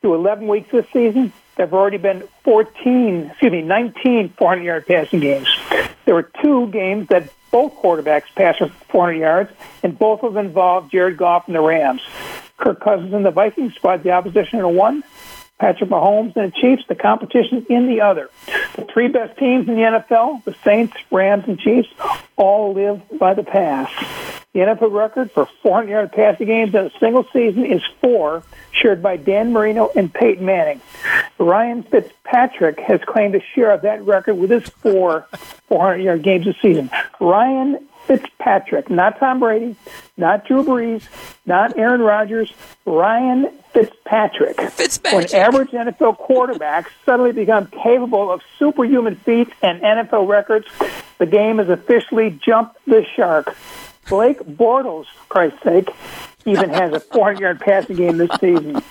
[0.00, 4.86] Through 11 weeks this season, there have already been 14, excuse me, 19 400 yard
[4.86, 5.48] passing games.
[6.04, 9.50] There were two games that both quarterbacks passed for 400 yards,
[9.82, 12.02] and both of them involved Jared Goff and the Rams.
[12.56, 15.02] Kirk Cousins and the Vikings spot the opposition in a one.
[15.60, 18.30] Patrick Mahomes and the Chiefs, the competition in the other.
[18.76, 21.90] The three best teams in the NFL, the Saints, Rams, and Chiefs,
[22.36, 23.92] all live by the pass.
[24.54, 28.42] The NFL record for 400 yard passing games in a single season is four,
[28.72, 30.80] shared by Dan Marino and Peyton Manning.
[31.38, 35.26] Ryan Fitzpatrick has claimed a share of that record with his four
[35.68, 36.90] 400 yard games this season.
[37.20, 39.76] Ryan Fitzpatrick, not Tom Brady,
[40.16, 41.04] not Drew Brees,
[41.46, 42.52] not Aaron Rodgers,
[42.84, 44.60] Ryan Fitzpatrick.
[44.72, 45.30] Fitzpatrick.
[45.30, 50.66] When average NFL quarterbacks suddenly become capable of superhuman feats and NFL records,
[51.18, 53.56] the game has officially jumped the shark.
[54.08, 55.88] Blake Bortles, Christ's sake,
[56.44, 58.82] even has a 400 yard passing game this season.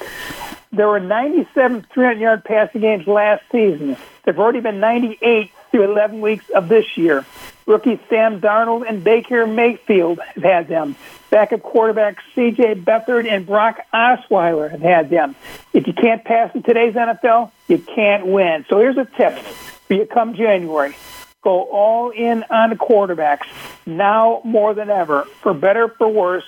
[0.72, 3.98] There were 97 300 yard passing games last season.
[4.24, 7.26] There have already been 98 through 11 weeks of this year.
[7.66, 10.96] Rookie Sam Darnold and Baker Mayfield have had them.
[11.30, 12.76] Backup quarterbacks C.J.
[12.76, 15.36] Beathard and Brock Osweiler have had them.
[15.72, 18.66] If you can't pass in today's NFL, you can't win.
[18.70, 20.96] So here's a tip for you come January.
[21.42, 23.46] Go all in on the quarterbacks
[23.86, 25.26] now more than ever.
[25.42, 26.44] For better or for worse,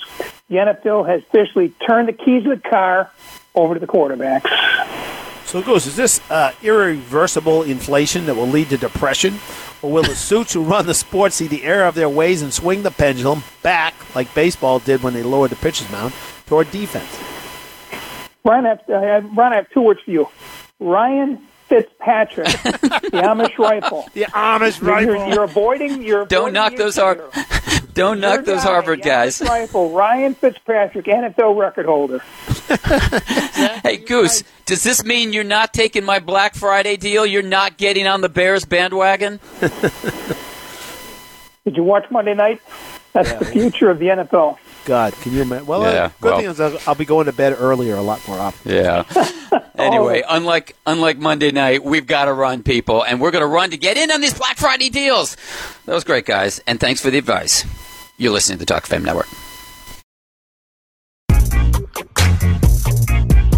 [0.50, 3.12] the NFL has officially turned the keys of the car
[3.56, 4.50] over to the quarterbacks.
[5.52, 9.38] So, Goose, is this uh, irreversible inflation that will lead to depression?
[9.82, 12.54] Or will the suits who run the sport see the error of their ways and
[12.54, 16.14] swing the pendulum back, like baseball did when they lowered the pitcher's mound,
[16.45, 17.20] toward defense?
[18.45, 20.30] Ryan, I have, I have- Ryan, I have two words for you.
[20.80, 24.08] Ryan Fitzpatrick, the Amish rifle.
[24.14, 25.16] The Amish rifle.
[25.16, 26.02] you're, you're avoiding.
[26.02, 27.30] You're Don't avoiding knock the those intruder.
[27.92, 29.42] Har- Don't knock Your those Harvard guys.
[29.42, 32.22] Rifle, Ryan Fitzpatrick, NFL record holder.
[33.84, 37.26] Hey, Goose, does this mean you're not taking my Black Friday deal?
[37.26, 39.39] You're not getting on the Bears bandwagon?
[39.60, 39.72] Did
[41.78, 42.62] you watch Monday night?
[43.14, 44.58] That's the future of the NFL.
[44.86, 45.66] God, can you imagine?
[45.68, 48.02] Well, uh, Yeah, good well- thing is I'll, I'll be going to bed earlier a
[48.02, 48.72] lot more often.
[48.74, 49.04] Yeah.
[49.78, 53.72] anyway, unlike unlike Monday night, we've got to run, people, and we're going to run
[53.72, 55.36] to get in on these Black Friday deals.
[55.86, 57.66] That was great, guys, and thanks for the advice.
[58.18, 59.28] You're listening to the Talk of Fame Network.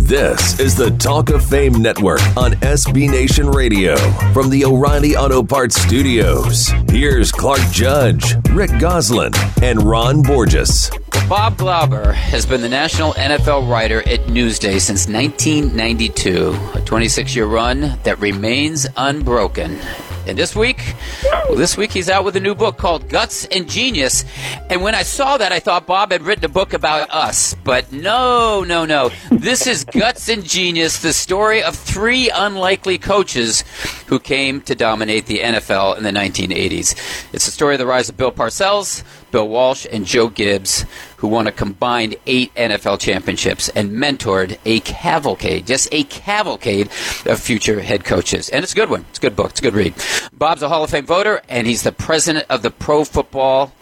[0.01, 3.95] This is the Talk of Fame Network on SB Nation Radio
[4.32, 6.67] from the O'Reilly Auto Parts Studios.
[6.89, 10.91] Here's Clark Judge, Rick Gosselin, and Ron Borges.
[11.30, 17.45] Bob Glauber has been the national NFL writer at Newsday since 1992, a 26 year
[17.45, 19.80] run that remains unbroken.
[20.28, 23.69] And this week, well, this week he's out with a new book called Guts and
[23.69, 24.24] Genius.
[24.69, 27.55] And when I saw that, I thought Bob had written a book about us.
[27.55, 29.11] But no, no, no.
[29.32, 33.63] This is Guts and Genius, the story of three unlikely coaches
[34.07, 36.95] who came to dominate the NFL in the 1980s.
[37.34, 39.03] It's the story of the rise of Bill Parcells,
[39.34, 40.86] Bill Walsh, and Joe Gibbs,
[41.17, 46.88] who won a combined eight NFL championships and mentored a cavalcade, just a cavalcade
[47.25, 48.49] of future head coaches.
[48.49, 49.05] And it's a good one.
[49.09, 49.49] It's a good book.
[49.49, 49.95] It's a good read.
[50.31, 53.73] Bob's a Hall of Fame voter, and he's the president of the Pro Football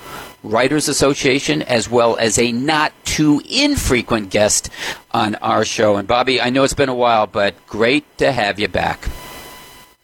[0.41, 4.69] Writers Association, as well as a not too infrequent guest
[5.11, 5.97] on our show.
[5.97, 9.09] And Bobby, I know it's been a while, but great to have you back.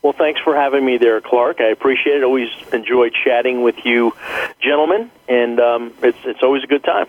[0.02, 1.60] Well, thanks for having me there, Clark.
[1.60, 2.24] I appreciate it.
[2.24, 4.14] Always enjoy chatting with you,
[4.60, 7.08] gentlemen, and um, it's it's always a good time.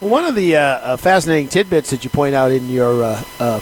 [0.00, 3.60] One of the uh, uh, fascinating tidbits that you point out in your uh, uh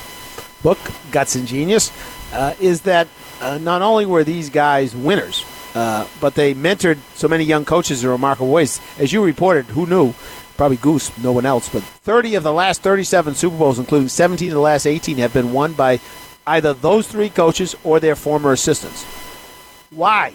[0.62, 0.78] book,
[1.12, 1.92] Guts and Genius,
[2.32, 3.08] uh, is that
[3.40, 5.44] uh, not only were these guys winners,
[5.74, 8.80] but they mentored so many young coaches in remarkable ways.
[8.98, 10.14] As you reported, who knew?
[10.56, 14.48] Probably Goose, no one else, but 30 of the last 37 Super Bowls, including 17
[14.48, 16.00] of the last 18, have been won by
[16.48, 19.04] either those three coaches or their former assistants.
[19.90, 20.32] Why,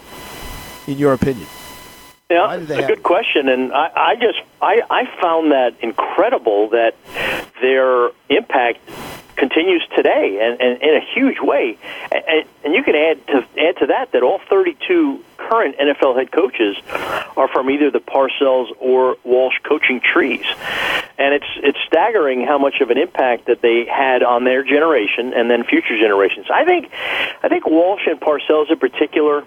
[0.87, 1.47] in your opinion?
[2.29, 6.95] Yeah, it's a good question, and I, I just I, I found that incredible that
[7.61, 8.79] their impact
[9.35, 11.77] continues today, and, and in a huge way.
[12.11, 15.23] And, and you can add to add to that that all 32
[15.53, 16.75] current NFL head coaches
[17.37, 20.45] are from either the Parcells or Walsh coaching trees,
[21.19, 25.31] and it's it's staggering how much of an impact that they had on their generation
[25.35, 26.47] and then future generations.
[26.51, 26.89] I think
[27.43, 29.43] I think Walsh and Parcells in particular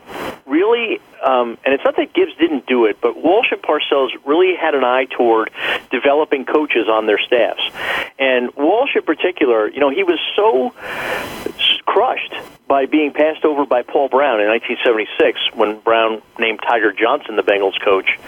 [0.47, 4.55] really, um, and it's not that Gibbs didn't do it, but Walsh and Parcells really
[4.55, 5.51] had an eye toward
[5.91, 7.63] developing coaches on their staffs,
[8.17, 10.71] and Walsh in particular, you know, he was so
[11.85, 12.33] crushed
[12.69, 17.43] by being passed over by Paul Brown in 1976 when Brown named Tiger Johnson the
[17.43, 18.19] Bengals coach.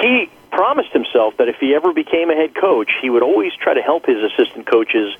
[0.00, 3.74] He promised himself that if he ever became a head coach, he would always try
[3.74, 5.14] to help his assistant coaches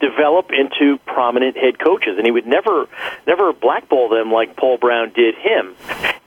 [0.00, 2.86] develop into prominent head coaches, and he would never,
[3.26, 5.74] never blackball them like Paul Brown did him.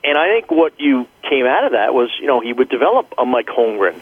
[0.04, 3.14] And I think what you came out of that was, you know, he would develop
[3.18, 3.96] a Mike Holmgren.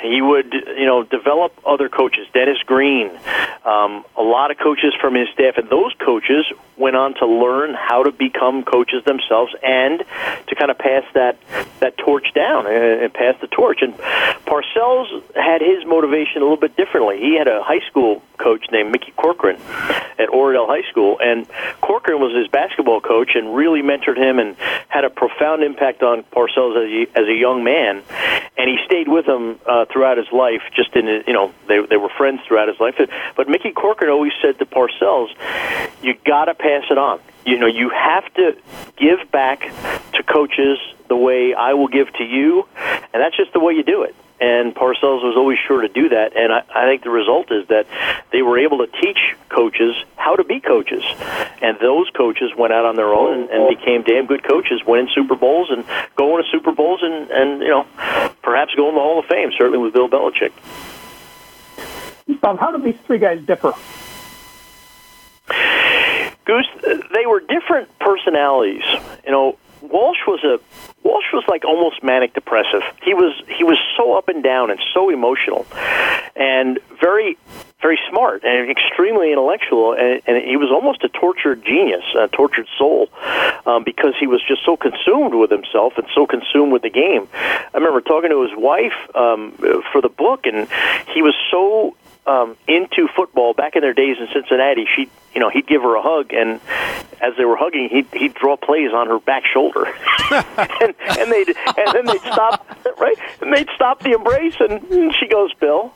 [0.00, 3.10] He would, you know, develop other coaches, Dennis Green,
[3.64, 6.44] um, a lot of coaches from his staff, and those coaches
[6.76, 10.04] went on to learn how to become coaches themselves and
[10.46, 11.38] to kind of pass that
[11.80, 13.80] that torch down and, and pass the torch.
[13.80, 13.94] And
[14.46, 17.18] Parcells had his motivation a little bit differently.
[17.18, 19.56] He had a high school coach named Mickey Corcoran
[20.18, 21.46] at Oradell High School, and
[21.80, 24.56] Corcoran was his basketball coach and really mentored him and
[24.88, 28.02] had a profound impact on Parcells as a, as a young man.
[28.56, 30.62] And he stayed with him uh, throughout his life.
[30.74, 32.94] Just in you know they they were friends throughout his life.
[33.36, 35.28] But Mickey Corcoran always said to Parcells,
[36.02, 38.56] "You got to pass it on." you know you have to
[38.96, 39.60] give back
[40.12, 40.78] to coaches
[41.08, 44.14] the way I will give to you, and that's just the way you do it
[44.40, 46.36] and Parcells was always sure to do that.
[46.36, 47.86] And I, I think the result is that
[48.32, 49.18] they were able to teach
[49.48, 51.04] coaches how to be coaches,
[51.62, 55.08] and those coaches went out on their own and, and became damn good coaches, winning
[55.14, 55.84] Super Bowls and
[56.16, 57.86] going to Super Bowls, and and you know
[58.42, 60.52] perhaps going to the Hall of Fame, certainly with Bill Belichick.
[62.40, 63.72] Bob, how do these three guys differ?
[66.44, 68.84] Goose, they were different personalities.
[69.24, 70.58] You know, Walsh was a
[71.02, 72.82] Walsh was like almost manic depressive.
[73.02, 75.66] He was he was so up and down and so emotional,
[76.34, 77.38] and very
[77.82, 82.66] very smart and extremely intellectual, and, and he was almost a tortured genius, a tortured
[82.78, 83.08] soul,
[83.66, 87.28] um, because he was just so consumed with himself and so consumed with the game.
[87.34, 89.52] I remember talking to his wife um,
[89.92, 90.66] for the book, and
[91.14, 91.94] he was so
[92.26, 95.94] um, into football back in their days in Cincinnati, she, you know, he'd give her
[95.94, 96.60] a hug, and
[97.20, 99.86] as they were hugging, he'd he'd draw plays on her back shoulder,
[100.30, 102.66] and and they'd and then they'd stop
[102.98, 105.92] right, and they'd stop the embrace, and she goes, Bill.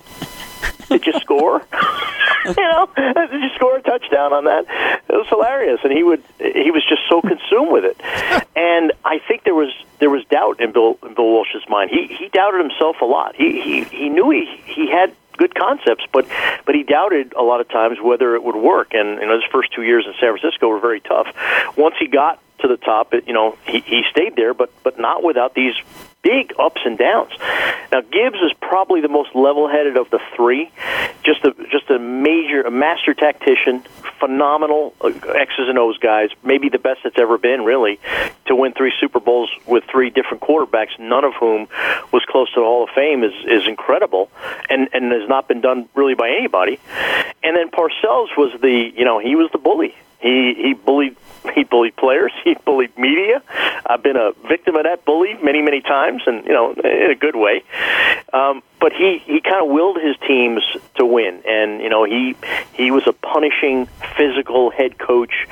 [0.88, 1.62] Did you score?
[2.44, 4.64] you know, did you score a touchdown on that?
[5.08, 7.96] It was hilarious, and he would he was just so consumed with it.
[8.56, 11.90] And I think there was there was doubt in Bill in Bill Walsh's mind.
[11.90, 13.36] He he doubted himself a lot.
[13.36, 16.26] He he he knew he he had good concepts, but
[16.66, 18.92] but he doubted a lot of times whether it would work.
[18.92, 21.28] And you know, his first two years in San Francisco were very tough.
[21.76, 25.00] Once he got to the top, it, you know, he, he stayed there, but but
[25.00, 25.74] not without these
[26.22, 27.32] big ups and downs.
[27.92, 30.70] Now Gibbs is probably the most level-headed of the three.
[31.22, 33.82] Just a just a major, a master tactician,
[34.18, 36.30] phenomenal uh, X's and O's guys.
[36.42, 38.00] Maybe the best that's ever been, really,
[38.46, 41.68] to win three Super Bowls with three different quarterbacks, none of whom
[42.10, 44.30] was close to the Hall of Fame, is is incredible,
[44.70, 46.78] and and has not been done really by anybody.
[47.42, 49.94] And then Parcells was the, you know, he was the bully.
[50.20, 51.16] He he bullied
[51.54, 52.32] he bullied players.
[52.44, 53.42] He bullied media.
[53.86, 57.14] I've been a victim of that bully many, many times, and you know, in a
[57.14, 57.62] good way.
[58.32, 60.62] Um, but he he kind of willed his teams
[60.96, 62.36] to win, and you know, he
[62.74, 63.86] he was a punishing,
[64.16, 65.46] physical head coach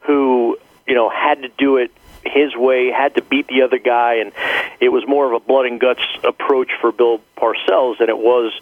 [0.00, 1.90] who you know had to do it
[2.24, 4.32] his way, had to beat the other guy, and
[4.80, 8.52] it was more of a blood and guts approach for Bill Parcells than it was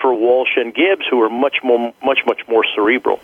[0.00, 3.20] for Walsh and Gibbs, who were much more, much, much more cerebral.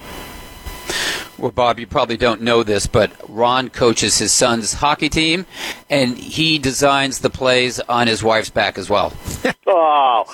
[1.39, 5.45] Well, Bob, you probably don't know this, but Ron coaches his son's hockey team,
[5.91, 9.12] and he designs the plays on his wife's back as well.
[9.66, 10.24] oh,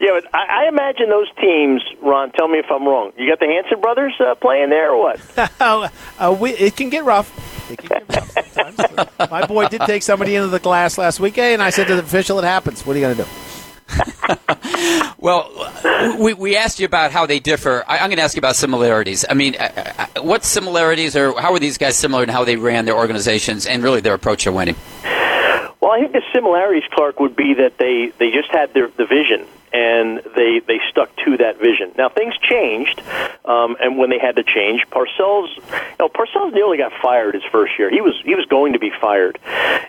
[0.00, 1.82] yeah, but I, I imagine those teams.
[2.02, 3.12] Ron, tell me if I'm wrong.
[3.16, 5.20] You got the Hanson brothers uh, playing there, or what?
[5.60, 7.70] uh, we, it can get rough.
[7.70, 9.10] It can get rough sometimes.
[9.30, 12.02] My boy did take somebody into the glass last week, and I said to the
[12.02, 12.84] official, "It happens.
[12.84, 13.28] What are you going to do?"
[15.18, 15.50] well,
[16.18, 17.84] we, we asked you about how they differ.
[17.86, 19.24] I, am going to ask you about similarities.
[19.28, 22.56] I mean, uh, uh, what similarities or how are these guys similar in how they
[22.56, 24.76] ran their organizations and really their approach to winning?
[25.80, 29.06] Well, I think the similarities, Clark, would be that they, they just had their the
[29.06, 31.92] vision and they they stuck to that vision.
[31.96, 33.02] Now things changed,
[33.44, 35.62] um, and when they had to change, Parcells, you
[35.98, 37.90] know, Parcells nearly got fired his first year.
[37.90, 39.38] He was he was going to be fired,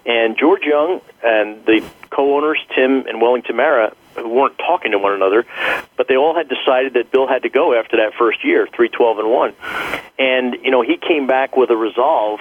[0.06, 5.14] and George Young and the co-owners Tim and Wellington Mara who weren't talking to one
[5.14, 5.46] another,
[5.96, 8.90] but they all had decided that Bill had to go after that first year, three
[8.90, 9.54] twelve and one,
[10.18, 12.40] and you know he came back with a resolve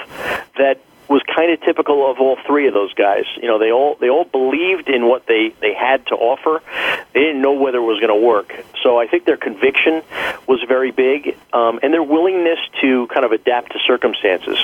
[0.56, 3.24] that was kind of typical of all three of those guys.
[3.36, 6.62] You know, they all they all believed in what they they had to offer.
[7.14, 8.54] They didn't know whether it was going to work.
[8.82, 10.02] So I think their conviction
[10.46, 14.58] was very big, um, and their willingness to kind of adapt to circumstances.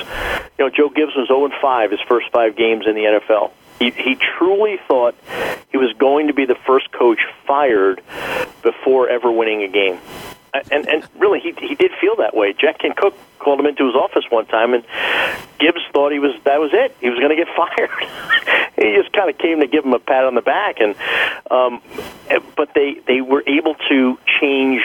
[0.57, 3.51] You know, Joe Gibbs was 0 5 his first five games in the NFL.
[3.79, 5.15] He, he truly thought
[5.69, 8.01] he was going to be the first coach fired
[8.61, 9.99] before ever winning a game
[10.71, 12.53] and and really he he did feel that way.
[12.53, 14.83] Jack Kent Cooke called him into his office one time, and
[15.59, 16.95] Gibbs thought he was that was it.
[17.01, 17.89] He was going to get fired.
[18.75, 20.95] he just kind of came to give him a pat on the back, and
[21.51, 21.81] um,
[22.55, 24.81] but they they were able to change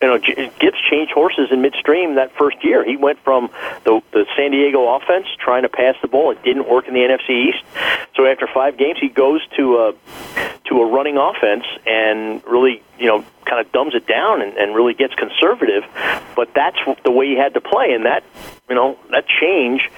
[0.00, 2.84] you know, Gibbs changed horses in midstream that first year.
[2.84, 3.50] He went from
[3.84, 6.30] the, the San Diego offense trying to pass the ball.
[6.30, 7.64] It didn't work in the NFC East.
[8.14, 9.94] So after five games, he goes to a
[10.66, 14.74] to a running offense and really, you know, kind of dumbs it down and, and
[14.74, 15.84] really gets conservative.
[16.36, 18.22] But that's the way he had to play, and that
[18.68, 19.88] you know that change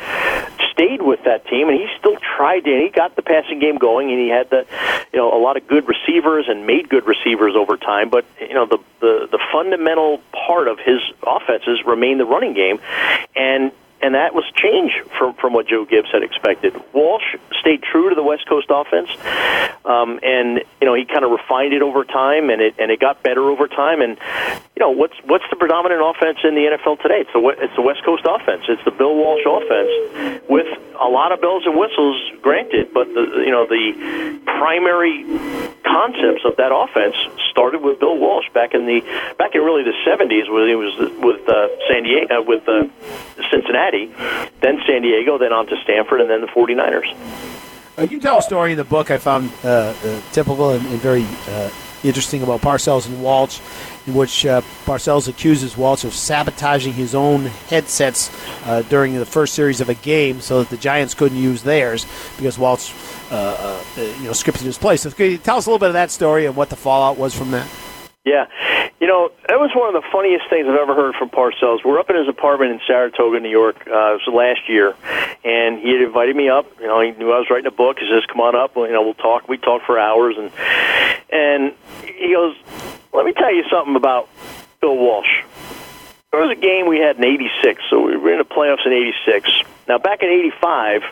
[0.72, 2.72] stayed with that team, and he still tried to.
[2.72, 4.66] And he got the passing game going, and he had the
[5.12, 8.08] you know a lot of good receivers and made good receivers over time.
[8.08, 12.80] But you know the the the fundamental part of his offenses remained the running game,
[13.36, 13.72] and
[14.02, 16.74] and that was change from from what Joe Gibbs had expected.
[16.92, 19.10] Walsh stayed true to the West Coast offense,
[19.84, 23.00] um, and you know he kind of refined it over time, and it and it
[23.00, 24.02] got better over time.
[24.02, 24.18] And
[24.76, 27.20] you know what's what's the predominant offense in the NFL today?
[27.20, 28.64] It's the it's the West Coast offense.
[28.68, 30.66] It's the Bill Walsh offense with
[31.00, 35.24] a lot of bells and whistles, granted, but the you know the primary
[35.84, 37.16] concepts of that offense
[37.50, 39.00] started with Bill Walsh back in the
[39.38, 42.84] back in really the 70s when he was with uh, San Diego uh, with uh,
[43.50, 44.06] Cincinnati,
[44.60, 47.49] then San Diego, then on to Stanford, and then the 49ers.
[48.00, 50.98] Uh, you tell a story in the book I found uh, uh, typical and, and
[51.00, 51.68] very uh,
[52.02, 53.60] interesting about Parcells and Walsh,
[54.06, 58.30] in which uh, Parcells accuses Walsh of sabotaging his own headsets
[58.64, 62.06] uh, during the first series of a game so that the Giants couldn't use theirs
[62.38, 62.90] because Walsh,
[63.30, 64.96] you know, scripted his play.
[64.96, 67.50] So tell us a little bit of that story and what the fallout was from
[67.50, 67.68] that.
[68.30, 68.46] Yeah.
[69.00, 71.84] You know, that was one of the funniest things I've ever heard from Parcells.
[71.84, 73.88] We're up in his apartment in Saratoga, New York.
[73.88, 74.94] Uh, it was last year,
[75.42, 76.66] and he had invited me up.
[76.80, 77.98] You know, he knew I was writing a book.
[77.98, 78.76] He says, "Come on up.
[78.76, 80.52] You know, we'll talk." We talked for hours, and
[81.30, 81.74] and
[82.04, 82.54] he goes,
[83.12, 84.28] "Let me tell you something about
[84.80, 85.42] Bill Walsh."
[86.30, 88.92] There was a game we had in '86, so we were in the playoffs in
[88.92, 89.50] '86.
[89.88, 91.02] Now, back in '85,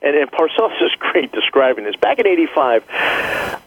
[0.00, 1.96] and, and Parcells is great describing this.
[1.96, 2.84] Back in '85,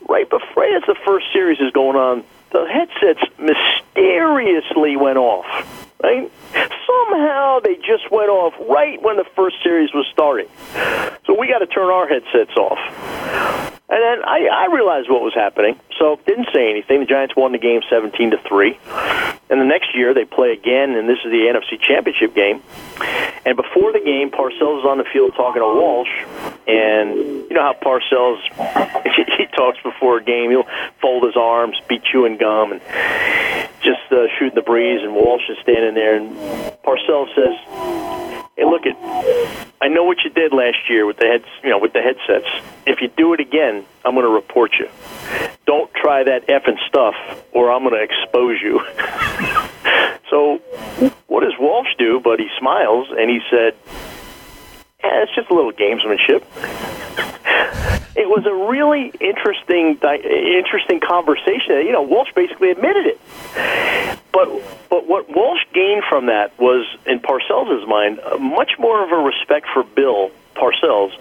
[0.07, 2.23] right before, right as the first series is going on,
[2.55, 5.45] the headsets mysteriously went off.
[6.01, 6.31] Right?
[6.53, 10.47] Somehow they just went off right when the first series was starting.
[11.25, 13.74] So we got to turn our headsets off.
[13.87, 17.01] And then I, I realized what was happening, so didn't say anything.
[17.01, 18.79] The Giants won the game 17 to three.
[19.47, 22.63] And the next year they play again, and this is the NFC Championship game.
[23.45, 26.09] And before the game, Parcells is on the field talking to Walsh,
[26.67, 28.41] and you know how Parcells
[29.37, 30.49] he talks before a game.
[30.49, 30.67] He'll
[30.99, 32.81] fold his arms, be chewing gum, and
[33.83, 35.03] just uh, shooting the breeze.
[35.03, 36.35] And Walsh is standing there, and
[36.83, 38.95] Parcells says, "Hey, look it.
[39.81, 42.47] I know what you did last year with the heads, you know, with the headsets.
[42.85, 44.89] If you do it again, I'm going to report you.
[45.65, 47.15] Don't try that effing stuff,
[47.51, 48.79] or I'm going to expose you."
[50.29, 50.59] so,
[51.27, 52.19] what does Walsh do?
[52.19, 53.75] But he smiles and he said,
[55.03, 56.43] yeah, "It's just a little gamesmanship."
[58.15, 61.85] It was a really interesting, interesting conversation.
[61.85, 63.19] You know, Walsh basically admitted it.
[64.31, 64.49] But
[64.89, 69.17] but what Walsh gained from that was, in Parcells' mind, uh, much more of a
[69.17, 71.11] respect for Bill Parcells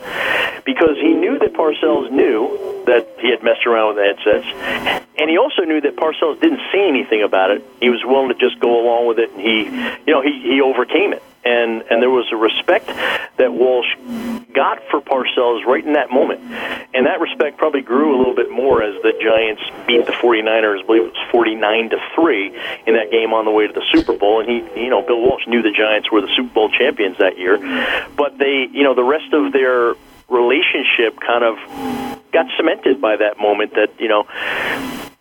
[0.65, 5.29] because he knew that Parcells knew that he had messed around with the headsets, and
[5.29, 7.65] he also knew that Parcells didn't say anything about it.
[7.81, 9.65] He was willing to just go along with it, and he,
[10.07, 12.87] you know, he he overcame it and and there was a respect
[13.37, 13.87] that Walsh
[14.55, 16.41] got for Parcells right in that moment.
[16.95, 20.83] And that respect probably grew a little bit more as the Giants beat the 49ers,
[20.83, 22.47] I believe it was 49 to 3
[22.87, 24.41] in that game on the way to the Super Bowl.
[24.41, 27.37] And he, you know, Bill Walsh knew the Giants were the Super Bowl champions that
[27.37, 27.59] year.
[28.17, 29.95] But they, you know, the rest of their
[30.29, 31.59] relationship kind of
[32.33, 34.25] got cemented by that moment that, you know,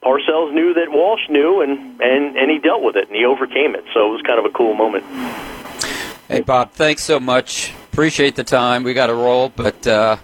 [0.04, 3.74] Parcells knew that Walsh knew, and, and, and he dealt with it, and he overcame
[3.74, 3.86] it.
[3.94, 5.06] So it was kind of a cool moment.
[6.34, 7.72] Hey, Bob, thanks so much.
[7.92, 8.82] Appreciate the time.
[8.82, 10.18] We got to roll, but uh,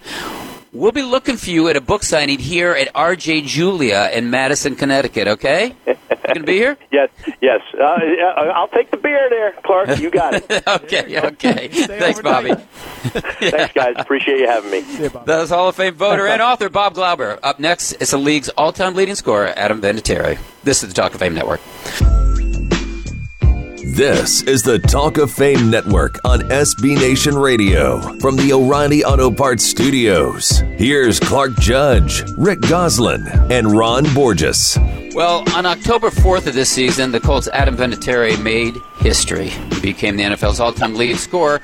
[0.74, 4.76] we'll be looking for you at a book signing here at RJ Julia in Madison,
[4.76, 5.76] Connecticut, okay?
[5.86, 6.78] You going to be here?
[6.92, 7.10] yes,
[7.42, 7.62] yes.
[7.80, 10.00] Uh, I'll take the beer there, Clark.
[10.00, 10.50] You got it.
[10.68, 11.68] okay, okay.
[11.68, 12.54] Thanks, Bobby.
[12.56, 13.94] Thanks, guys.
[13.98, 14.82] Appreciate you having me.
[14.82, 17.38] That was Hall of Fame voter and author Bob Glauber.
[17.44, 20.40] Up next is the league's all-time leading scorer, Adam Vinatieri.
[20.64, 21.62] This is the Talk of Fame Network.
[24.00, 29.30] This is the Talk of Fame Network on SB Nation Radio from the O'Reilly Auto
[29.30, 30.60] Parts Studios.
[30.78, 34.78] Here's Clark Judge, Rick Gosselin, and Ron Borges.
[35.14, 39.50] Well, on October 4th of this season, the Colts' Adam Vinatieri made history.
[39.50, 41.60] He became the NFL's all-time leading scorer,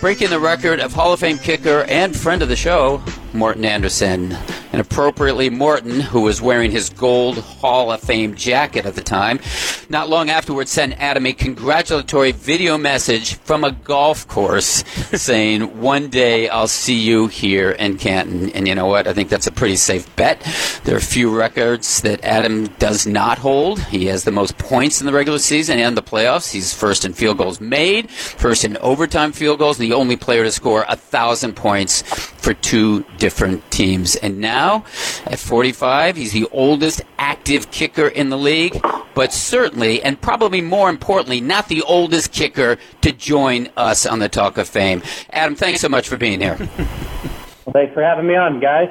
[0.00, 3.02] breaking the record of Hall of Fame kicker and friend of the show,
[3.32, 4.36] Morten Andersen.
[4.72, 9.40] And appropriately, Morten, who was wearing his gold Hall of Fame jacket at the time,
[9.88, 16.08] not long afterwards sent Adam a congratulatory video message from a golf course saying, One
[16.08, 18.50] day I'll see you here in Canton.
[18.50, 19.06] And you know what?
[19.06, 20.40] I think that's a pretty safe bet.
[20.84, 23.80] There are a few records that Adam does not hold.
[23.84, 26.52] He has the most points in the regular season and the playoffs.
[26.52, 30.44] He's first in field goals made, first in overtime field goals, and the only player
[30.44, 34.16] to score a thousand points for two different teams.
[34.16, 34.84] And now,
[35.26, 38.80] at 45, he's the oldest active kicker in the league,
[39.14, 44.28] but certainly, and probably more importantly, not the oldest kicker to join us on the
[44.28, 45.02] Talk of Fame.
[45.30, 46.56] Adam, thanks so much for being here.
[46.58, 48.88] well, thanks for having me on, guys.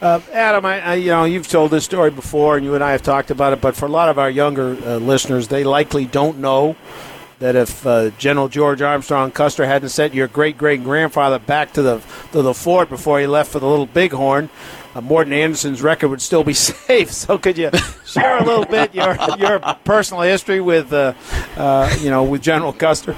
[0.00, 2.92] Uh, Adam, I, I, you know you've told this story before, and you and I
[2.92, 3.60] have talked about it.
[3.60, 6.76] But for a lot of our younger uh, listeners, they likely don't know
[7.38, 11.82] that if uh, General George Armstrong Custer hadn't sent your great great grandfather back to
[11.82, 14.50] the to the fort before he left for the Little Bighorn,
[14.94, 17.12] uh, Morten Andersen's record would still be safe.
[17.12, 17.70] So, could you
[18.04, 21.14] share a little bit your your personal history with uh,
[21.56, 23.16] uh, you know with General Custer?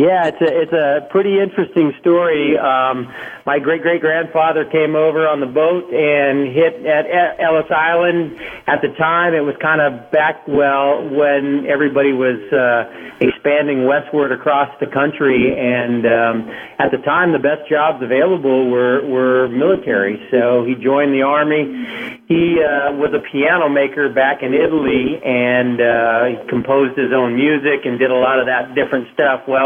[0.00, 2.56] Yeah, it's a it's a pretty interesting story.
[2.56, 3.12] Um,
[3.44, 7.04] my great great grandfather came over on the boat and hit at
[7.38, 8.40] Ellis Island.
[8.66, 12.88] At the time, it was kind of back well when everybody was uh,
[13.20, 19.04] expanding westward across the country, and um, at the time, the best jobs available were
[19.04, 20.16] were military.
[20.30, 21.68] So he joined the army.
[22.26, 27.36] He uh, was a piano maker back in Italy, and uh, he composed his own
[27.36, 29.44] music and did a lot of that different stuff.
[29.46, 29.59] Well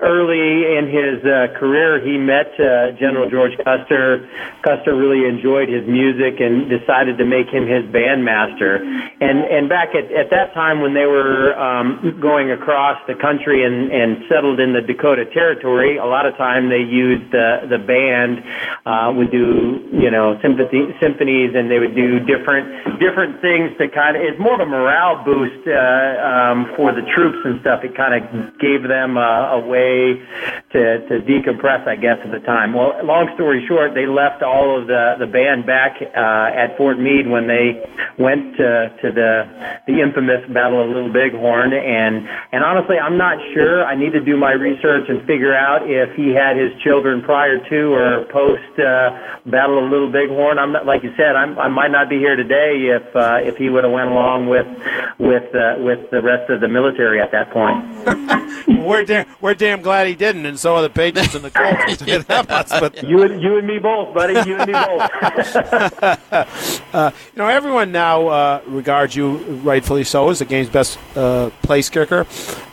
[0.00, 4.28] early in his uh, career, he met uh, General George Custer.
[4.62, 8.80] Custer really enjoyed his music and decided to make him his bandmaster.
[9.20, 13.64] And and back at, at that time when they were um, going across the country
[13.64, 17.78] and, and settled in the Dakota Territory, a lot of time they used the the
[17.78, 18.42] band
[18.86, 23.88] uh, would do you know symphony, symphonies and they would do different different things to
[23.88, 27.84] kind of it's more of a morale boost uh, um, for the troops and stuff.
[27.84, 30.20] It kind of gave them uh, a way
[30.72, 32.72] to, to decompress, I guess, at the time.
[32.72, 36.98] Well, long story short, they left all of the, the band back uh, at Fort
[36.98, 37.84] Meade when they
[38.18, 39.44] went to, to the
[39.86, 41.72] the infamous Battle of Little Bighorn.
[41.72, 43.84] And and honestly, I'm not sure.
[43.84, 47.58] I need to do my research and figure out if he had his children prior
[47.58, 50.58] to or post uh, Battle of Little Bighorn.
[50.58, 51.36] I'm not like you said.
[51.36, 54.48] I'm, I might not be here today if uh, if he would have went along
[54.48, 54.66] with
[55.18, 57.84] with uh, with the rest of the military at that point.
[59.04, 62.72] damn, we're damn glad he didn't, and so are the Patriots and the Colts.
[62.80, 64.34] but, you and you and me both, buddy.
[64.48, 65.56] You and me both.
[66.94, 71.50] uh, you know, everyone now uh, regards you, rightfully so, as the game's best uh,
[71.62, 72.26] place kicker.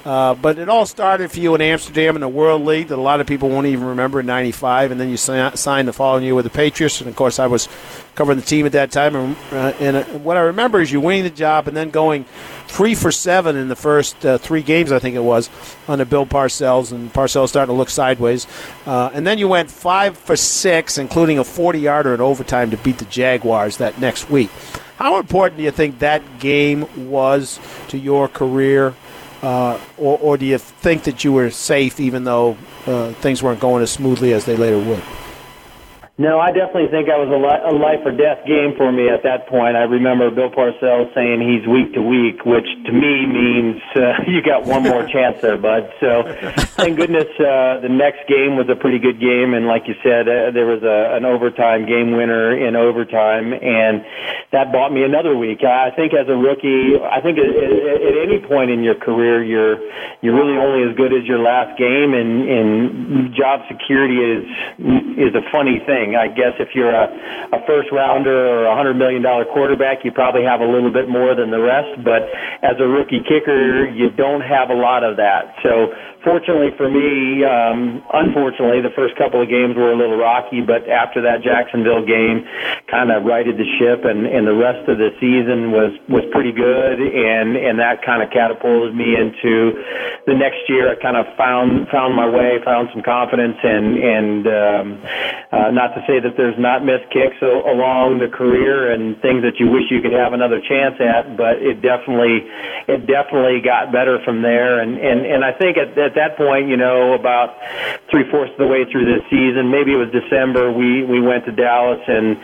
[0.03, 3.01] Uh, but it all started for you in Amsterdam in the World League that a
[3.01, 6.33] lot of people won't even remember in '95, and then you signed the following year
[6.33, 7.01] with the Patriots.
[7.01, 7.67] And of course, I was
[8.15, 9.15] covering the team at that time.
[9.15, 12.25] And, uh, and uh, what I remember is you winning the job and then going
[12.71, 15.49] three for seven in the first uh, three games, I think it was,
[15.87, 18.47] under Bill Parcells, and Parcells starting to look sideways.
[18.85, 22.77] Uh, and then you went five for six, including a 40 yarder in overtime to
[22.77, 24.49] beat the Jaguars that next week.
[24.95, 28.95] How important do you think that game was to your career?
[29.41, 33.59] Uh, or, or, do you think that you were safe even though uh, things weren't
[33.59, 35.01] going as smoothly as they later would?
[36.17, 39.07] No, I definitely think I was a, li- a life or death game for me
[39.07, 39.79] at that point.
[39.79, 44.43] I remember Bill Parcells saying he's week to week, which to me means uh, you
[44.43, 45.87] got one more chance there, bud.
[45.99, 46.27] So,
[46.75, 50.27] thank goodness uh, the next game was a pretty good game, and like you said,
[50.27, 54.03] uh, there was a, an overtime game winner in overtime, and
[54.51, 55.63] that bought me another week.
[55.63, 59.41] I think as a rookie, I think at, at, at any point in your career,
[59.41, 59.79] you're
[60.19, 64.43] you're really only as good as your last game, and, and job security is
[65.17, 66.00] is a funny thing.
[66.15, 67.07] I guess if you're a,
[67.53, 71.07] a first rounder or a hundred million dollar quarterback, you probably have a little bit
[71.07, 72.03] more than the rest.
[72.03, 72.23] But
[72.63, 75.55] as a rookie kicker, you don't have a lot of that.
[75.63, 80.61] So fortunately for me, um, unfortunately, the first couple of games were a little rocky,
[80.61, 82.45] but after that Jacksonville game,
[82.89, 86.51] kind of righted the ship, and and the rest of the season was was pretty
[86.51, 89.73] good, and and that kind of catapulted me into
[90.25, 90.91] the next year.
[90.91, 94.85] I kind of found found my way, found some confidence, and and um,
[95.51, 99.57] uh, not to say that there's not missed kicks along the career and things that
[99.57, 102.45] you wish you could have another chance at, but it definitely
[102.85, 106.37] it definitely got better from there, and and and I think at, at at that
[106.37, 107.55] point, you know, about
[108.11, 111.45] three fourths of the way through the season, maybe it was December, we we went
[111.45, 112.35] to Dallas, and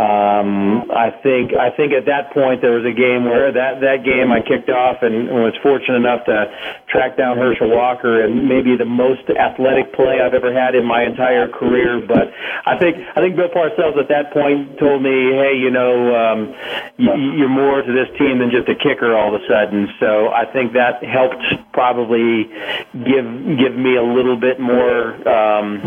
[0.00, 4.04] um, I think I think at that point there was a game where that that
[4.04, 6.48] game I kicked off and was fortunate enough to
[6.88, 11.04] track down Herschel Walker, and maybe the most athletic play I've ever had in my
[11.04, 12.00] entire career.
[12.00, 12.32] But
[12.64, 16.54] I think I think Bill Parcells at that point told me, hey, you know, um,
[16.96, 19.88] you're more to this team than just a kicker all of a sudden.
[19.98, 22.44] So I think that helped probably
[22.92, 23.26] give
[23.58, 25.80] give me a little bit more um,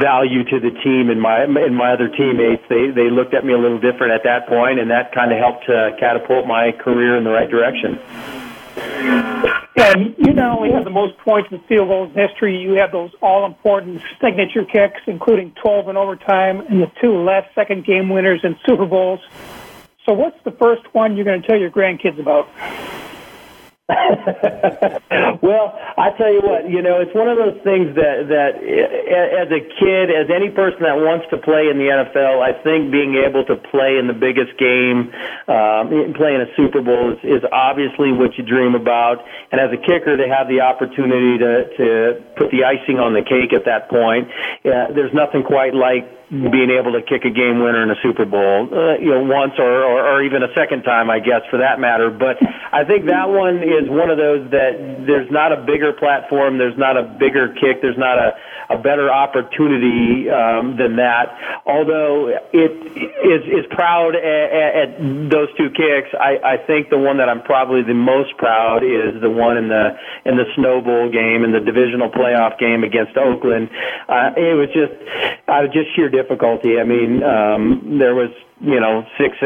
[0.00, 2.62] value to the team and my and my other teammates.
[2.68, 5.38] They they looked at me a little different at that point, and that kind of
[5.38, 7.98] helped to catapult my career in the right direction.
[8.76, 12.92] And you not only have the most points in field goals in history, you have
[12.92, 18.56] those all-important signature kicks, including 12 in overtime and the two last-second game winners in
[18.66, 19.20] Super Bowls.
[20.06, 22.48] So, what's the first one you're going to tell your grandkids about?
[25.44, 29.52] well, I tell you what, you know, it's one of those things that that as
[29.52, 33.20] a kid, as any person that wants to play in the NFL, I think being
[33.20, 35.12] able to play in the biggest game,
[35.52, 39.20] um, play in a Super Bowl is, is obviously what you dream about.
[39.52, 41.86] And as a kicker, to have the opportunity to to
[42.40, 44.32] put the icing on the cake at that point,
[44.64, 48.26] uh, there's nothing quite like being able to kick a game winner in a Super
[48.26, 51.58] Bowl, uh, you know, once or, or, or even a second time, I guess, for
[51.62, 52.10] that matter.
[52.10, 52.42] But
[52.72, 56.76] I think that one is one of those that there's not a bigger platform, there's
[56.78, 58.34] not a bigger kick, there's not a,
[58.70, 61.62] a better opportunity um, than that.
[61.66, 64.98] Although it is, is proud at, at
[65.30, 69.20] those two kicks, I, I think the one that I'm probably the most proud is
[69.20, 73.16] the one in the in the Snow Bowl game in the divisional playoff game against
[73.16, 73.70] Oakland.
[74.08, 74.92] Uh, it was just,
[75.48, 76.78] I was just sheer difficulty.
[76.78, 78.30] I mean, um, there was
[78.60, 79.36] you know, six,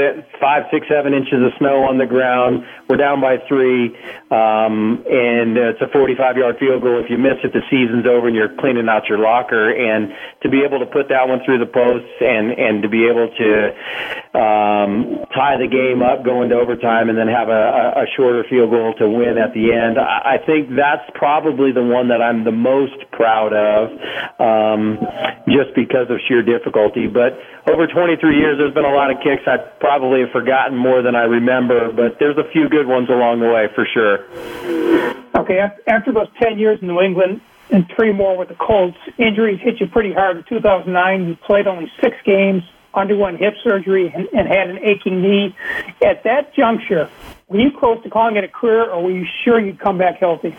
[0.41, 2.65] five, six, seven inches of snow on the ground.
[2.89, 3.97] We're down by three,
[4.31, 7.03] um, and it's a 45-yard field goal.
[7.03, 9.71] If you miss it, the season's over, and you're cleaning out your locker.
[9.71, 10.13] And
[10.43, 13.29] to be able to put that one through the posts, and and to be able
[13.33, 13.69] to
[14.39, 18.71] um, tie the game up, go into overtime, and then have a, a shorter field
[18.71, 22.53] goal to win at the end, I think that's probably the one that I'm the
[22.53, 23.91] most proud of,
[24.39, 24.99] um,
[25.49, 27.07] just because of sheer difficulty.
[27.07, 31.03] But over 23 years, there's been a lot of kicks I probably have forgotten more
[31.03, 34.25] than I remember, but there's a few good ones along the way for sure.
[35.35, 37.41] Okay, after those 10 years in New England
[37.71, 40.39] and three more with the Colts, injuries hit you pretty hard.
[40.39, 42.63] In 2009, you played only six games,
[42.95, 45.55] underwent hip surgery, and, and had an aching knee.
[46.03, 47.11] At that juncture,
[47.49, 50.19] were you close to calling it a career, or were you sure you'd come back
[50.19, 50.57] healthy?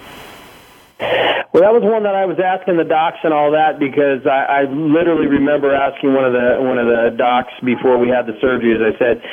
[1.00, 4.64] Well, that was one that I was asking the docs and all that because I,
[4.64, 8.34] I literally remember asking one of the one of the docs before we had the
[8.34, 8.84] surgeries.
[8.84, 9.24] I said,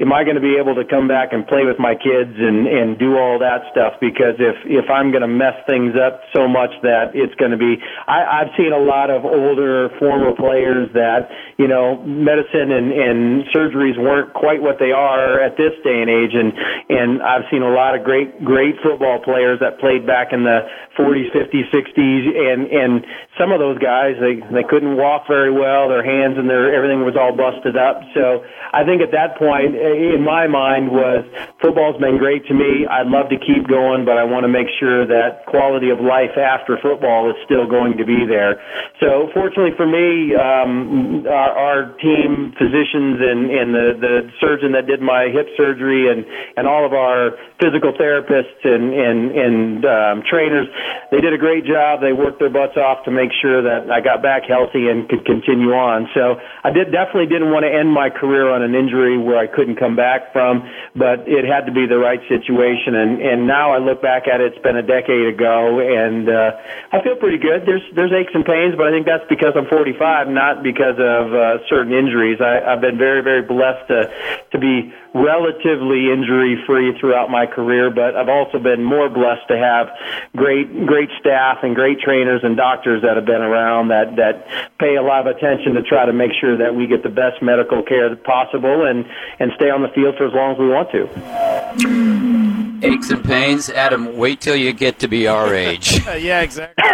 [0.00, 2.66] am I going to be able to come back and play with my kids and
[2.66, 3.98] and do all that stuff?
[4.00, 7.58] Because if if I'm going to mess things up so much that it's going to
[7.58, 12.94] be, I, I've seen a lot of older former players that you know medicine and
[12.94, 13.18] and
[13.50, 16.54] surgeries weren't quite what they are at this day and age, and
[16.88, 20.62] and I've seen a lot of great great football players that played back in the
[20.98, 23.06] 40s, 50s, 60s, and and
[23.38, 27.04] some of those guys they they couldn't walk very well, their hands and their everything
[27.04, 28.02] was all busted up.
[28.14, 31.24] So I think at that point in my mind was
[31.62, 32.86] football's been great to me.
[32.86, 36.36] I'd love to keep going, but I want to make sure that quality of life
[36.36, 38.60] after football is still going to be there.
[39.00, 44.86] So fortunately for me, um, our, our team physicians and, and the, the surgeon that
[44.86, 46.26] did my hip surgery and,
[46.56, 50.66] and all of our physical therapists and, and, and um, trainers,
[51.10, 52.00] they did a great job.
[52.00, 55.24] They worked their butts off to make sure that I got back healthy and could
[55.24, 56.08] continue on.
[56.14, 59.46] So I did definitely didn't want to end my career on an injury where I
[59.46, 62.94] couldn't come back from, but it had to be the right situation.
[62.94, 66.56] And and now I look back at it, it's been a decade ago, and uh,
[66.92, 67.64] I feel pretty good.
[67.66, 71.34] There's there's aches and pains, but I think that's because I'm 45, not because of
[71.34, 72.40] uh, certain injuries.
[72.40, 74.10] I, I've been very very blessed to
[74.52, 79.58] to be relatively injury free throughout my career, but I've also been more blessed to
[79.58, 79.88] have
[80.36, 84.46] great great staff and great trainers and doctors that have been around that that
[84.78, 87.42] pay a lot of attention to try to make sure that we get the best
[87.42, 89.04] medical care possible and
[89.38, 92.67] and stay on the field for as long as we want to.
[92.82, 94.16] Aches and pains, Adam.
[94.16, 96.04] Wait till you get to be our age.
[96.06, 96.84] yeah, exactly.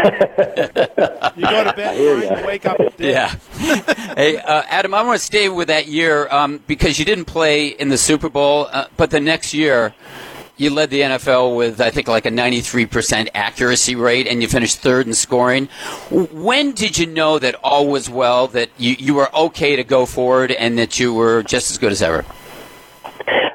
[1.37, 2.81] you go to bed, you wake up.
[2.99, 3.35] Yeah.
[4.17, 7.69] hey, uh, Adam, I want to stay with that year um, because you didn't play
[7.69, 9.95] in the Super Bowl, uh, but the next year
[10.57, 14.79] you led the NFL with, I think, like a 93% accuracy rate, and you finished
[14.79, 15.67] third in scoring.
[16.11, 20.07] When did you know that all was well, that you, you were okay to go
[20.07, 22.25] forward, and that you were just as good as ever?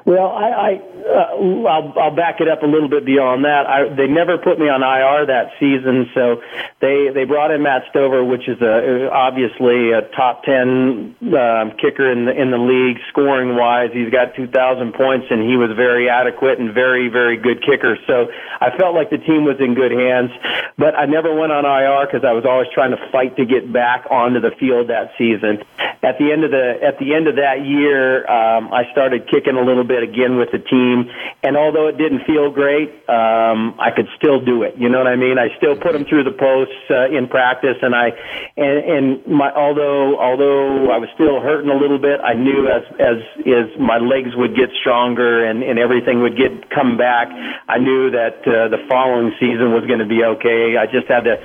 [0.10, 0.72] Well, I, I
[1.06, 3.70] uh, I'll, I'll back it up a little bit beyond that.
[3.70, 6.42] I, they never put me on IR that season, so
[6.82, 12.10] they they brought in Matt Stover, which is a obviously a top ten um, kicker
[12.10, 13.94] in the in the league, scoring wise.
[13.94, 17.98] He's got 2,000 points, and he was very adequate and very very good kicker.
[18.08, 20.32] So I felt like the team was in good hands,
[20.76, 23.72] but I never went on IR because I was always trying to fight to get
[23.72, 25.62] back onto the field that season.
[26.02, 29.54] At the end of the at the end of that year, um, I started kicking
[29.56, 31.12] a little bit again with the team team.
[31.44, 34.76] And although it didn't feel great, um, I could still do it.
[34.78, 35.38] You know what I mean?
[35.38, 38.12] I still put them through the posts uh, in practice, and I
[38.58, 42.84] and, and my although although I was still hurting a little bit, I knew as
[43.00, 43.18] as
[43.48, 47.30] as my legs would get stronger and and everything would get come back,
[47.68, 50.76] I knew that uh, the following season was going to be okay.
[50.76, 51.40] I just had to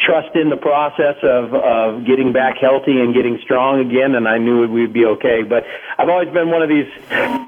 [0.00, 4.38] trust in the process of of getting back healthy and getting strong again, and I
[4.38, 5.42] knew we'd be okay.
[5.42, 5.64] But
[5.96, 6.88] I've always been one of these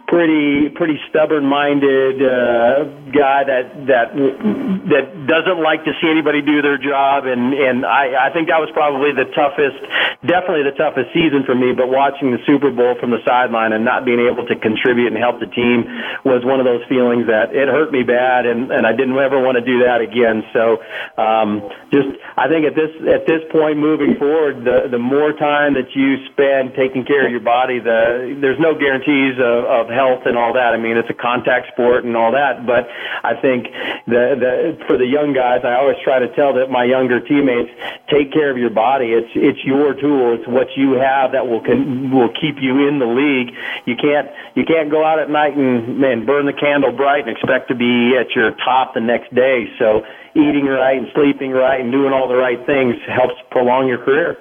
[0.09, 0.40] pretty
[0.75, 6.79] pretty stubborn minded uh, guy that that that doesn't like to see anybody do their
[6.79, 9.79] job, and and I, I think that was probably the toughest,
[10.27, 11.73] definitely the toughest season for me.
[11.73, 15.19] But watching the Super Bowl from the sideline and not being able to contribute and
[15.19, 15.85] help the team
[16.25, 19.39] was one of those feelings that it hurt me bad, and and I didn't ever
[19.43, 20.45] want to do that again.
[20.55, 20.81] So
[21.21, 25.75] um, just I think at this at this point moving forward, the the more time
[25.75, 30.27] that you spend taking care of your body, the there's no guarantees of, of health
[30.31, 30.73] and all that.
[30.73, 32.65] I mean, it's a contact sport and all that.
[32.65, 32.87] But
[33.27, 33.67] I think
[34.07, 34.53] the, the
[34.87, 37.75] for the young guys, I always try to tell that my younger teammates
[38.09, 39.13] take care of your body.
[39.13, 40.39] It's it's your tool.
[40.39, 43.53] It's what you have that will can, will keep you in the league.
[43.85, 47.37] You can't you can't go out at night and and burn the candle bright and
[47.37, 49.67] expect to be at your top the next day.
[49.79, 53.99] So eating right and sleeping right and doing all the right things helps prolong your
[53.99, 54.39] career.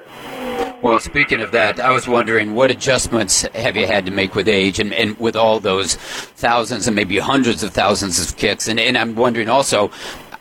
[0.82, 4.48] Well, speaking of that, I was wondering what adjustments have you had to make with
[4.48, 8.70] age and, and with all those thousands and maybe hundreds of thousands of kicks?
[8.70, 9.92] And, and I'm wondering also,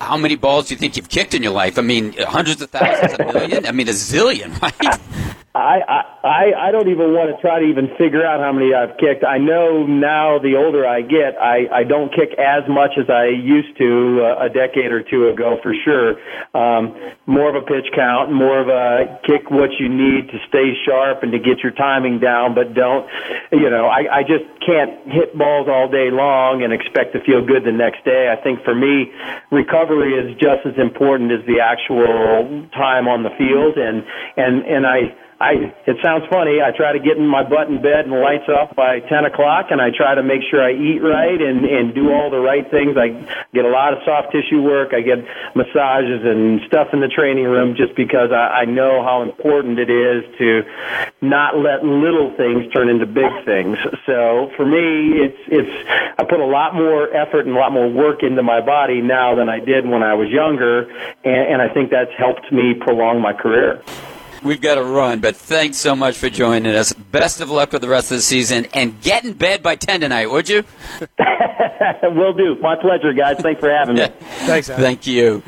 [0.01, 1.77] how many balls do you think you've kicked in your life?
[1.77, 3.67] I mean, hundreds of thousands, a million?
[3.67, 5.01] I mean, a zillion, right?
[5.59, 8.97] I, I I don't even want to try to even figure out how many I've
[8.99, 9.25] kicked.
[9.25, 13.27] I know now the older I get, I I don't kick as much as I
[13.27, 16.17] used to uh, a decade or two ago for sure.
[16.55, 16.95] Um,
[17.27, 21.23] more of a pitch count, more of a kick what you need to stay sharp
[21.23, 23.07] and to get your timing down, but don't
[23.51, 23.87] you know?
[23.87, 27.73] I I just can't hit balls all day long and expect to feel good the
[27.73, 28.31] next day.
[28.31, 29.11] I think for me,
[29.51, 34.05] recovery is just as important as the actual time on the field, and
[34.37, 36.59] and and I I it sounds funny.
[36.61, 39.67] I try to get in my butt in bed and lights off by ten o'clock,
[39.71, 42.69] and I try to make sure I eat right and and do all the right
[42.69, 42.97] things.
[42.99, 43.15] I
[43.55, 44.91] get a lot of soft tissue work.
[44.93, 45.19] I get
[45.55, 49.91] massages and stuff in the training room just because I, I know how important it
[49.91, 50.63] is to
[51.21, 53.79] not let little things turn into big things.
[54.07, 55.89] So for me, it's it's
[56.19, 59.37] I put a lot more effort and a lot more work into my body now
[59.37, 60.91] than I did when I was younger,
[61.23, 63.85] and, and I think that's helped me prolong my career.
[64.43, 66.93] We've got to run, but thanks so much for joining us.
[66.93, 70.01] Best of luck with the rest of the season, and get in bed by 10
[70.01, 70.65] tonight, would you?
[72.03, 72.57] Will do.
[72.61, 73.37] My pleasure, guys.
[73.41, 74.07] Thanks for having me.
[74.21, 74.83] Thanks, Adam.
[74.83, 75.43] Thank you.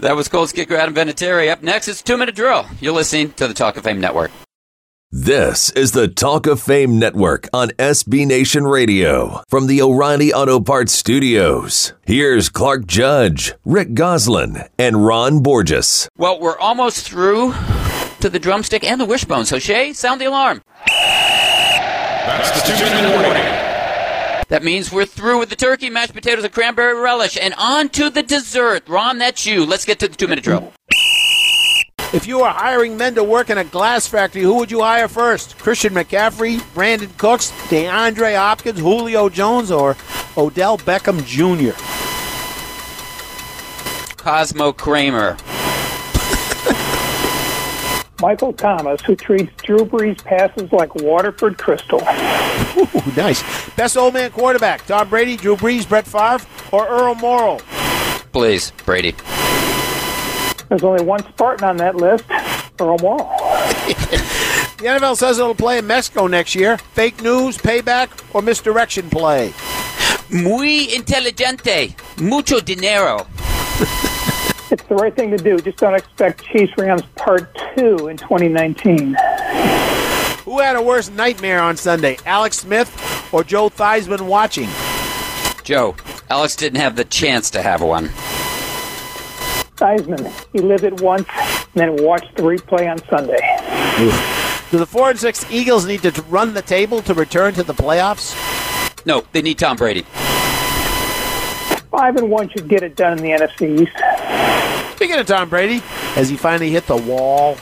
[0.00, 1.50] That was Colts kicker Adam Vinatieri.
[1.50, 2.66] Up next, it's Two Minute Drill.
[2.80, 4.30] You're listening to the Talk of Fame Network.
[5.14, 10.58] This is the Talk of Fame Network on SB Nation Radio from the O'Reilly Auto
[10.58, 11.92] Parts Studios.
[12.06, 16.08] Here's Clark Judge, Rick Gosselin, and Ron Borges.
[16.16, 17.52] Well, we're almost through
[18.22, 19.44] to the drumstick and the wishbone.
[19.44, 20.62] So, Shay, sound the alarm.
[20.86, 23.42] That's the two minute warning.
[24.48, 28.10] That means we're through with the turkey, mashed potatoes, and cranberry relish, and on to
[28.10, 28.88] the dessert.
[28.88, 29.66] Ron, that's you.
[29.66, 30.72] Let's get to the two minute drill.
[32.12, 35.08] If you were hiring men to work in a glass factory, who would you hire
[35.08, 35.58] first?
[35.58, 39.96] Christian McCaffrey, Brandin Cooks, DeAndre Hopkins, Julio Jones, or
[40.36, 41.72] Odell Beckham Jr.?
[44.16, 45.36] Cosmo Kramer.
[48.22, 51.98] Michael Thomas, who treats Drew Brees passes like Waterford Crystal.
[51.98, 53.42] Ooh, nice.
[53.74, 57.58] Best old man quarterback: Tom Brady, Drew Brees, Brett Favre, or Earl Morrall?
[58.30, 59.16] Please, Brady.
[60.68, 62.24] There's only one Spartan on that list,
[62.80, 63.28] Earl Morrall.
[64.78, 66.78] the NFL says it'll play in Mexico next year.
[66.78, 69.52] Fake news, payback, or misdirection play?
[70.30, 71.96] Muy inteligente.
[72.18, 73.26] Mucho dinero.
[74.72, 75.58] it's the right thing to do.
[75.60, 79.16] Just don't expect Chiefs Rams Part 2 in 2019.
[80.44, 82.90] Who had a worse nightmare on Sunday, Alex Smith
[83.32, 84.68] or Joe Theismann watching?
[85.62, 85.94] Joe.
[86.30, 88.08] Alex didn't have the chance to have one.
[89.76, 90.32] Theismann.
[90.52, 93.40] He lived it once and then watched the replay on Sunday.
[94.70, 97.74] Do the four and six Eagles need to run the table to return to the
[97.74, 98.34] playoffs?
[99.04, 100.06] No, they need Tom Brady.
[101.92, 104.96] Five and one should get it done in the NFC East.
[104.96, 105.78] Speaking of Tom Brady,
[106.14, 107.58] has he finally hit the wall?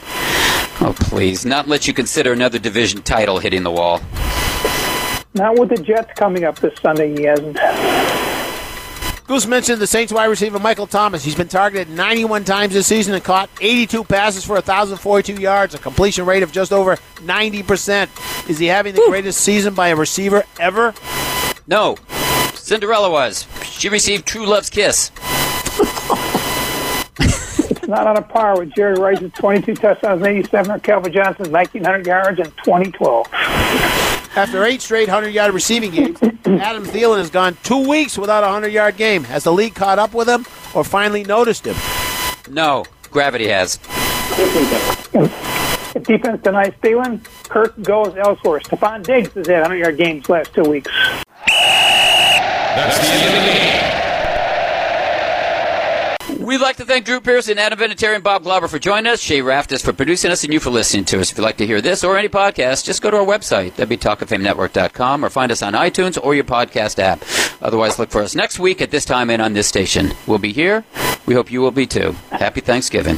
[0.79, 1.45] Oh, please.
[1.45, 3.99] Not let you consider another division title hitting the wall.
[5.33, 7.57] Not with the Jets coming up this Sunday, he hasn't.
[9.27, 11.25] Goose mentioned the Saints wide receiver Michael Thomas.
[11.25, 15.77] He's been targeted 91 times this season and caught 82 passes for 1,042 yards, a
[15.77, 18.49] completion rate of just over 90%.
[18.49, 20.93] Is he having the greatest season by a receiver ever?
[21.67, 21.97] No.
[22.71, 23.45] Cinderella was.
[23.65, 25.11] She received true love's kiss.
[27.19, 32.07] it's not on a par with Jerry Rice's 22 touchdowns, 87, or Calvin Johnson's 1,900
[32.07, 33.27] yards in 2012.
[34.37, 38.47] After eight straight 100 yard receiving games, Adam Thielen has gone two weeks without a
[38.47, 39.25] 100 yard game.
[39.25, 41.75] Has the league caught up with him or finally noticed him?
[42.49, 43.79] No, gravity has.
[45.93, 48.61] If defense denies Thielen, Kirk goes elsewhere.
[48.61, 50.89] Stefon Diggs has had 100 yard games last two weeks.
[52.81, 53.91] That's the end of the game.
[56.45, 59.41] We'd like to thank Drew Pearson, Adam Vinatieri, and Bob Glauber for joining us, Shay
[59.41, 61.31] Raftis for producing us, and you for listening to us.
[61.31, 65.23] If you'd like to hear this or any podcast, just go to our website, wtalkoffamenetwork.com,
[65.23, 67.23] or find us on iTunes or your podcast app.
[67.61, 70.13] Otherwise, look for us next week at this time and on this station.
[70.25, 70.83] We'll be here.
[71.25, 72.15] We hope you will be too.
[72.31, 73.17] Happy Thanksgiving.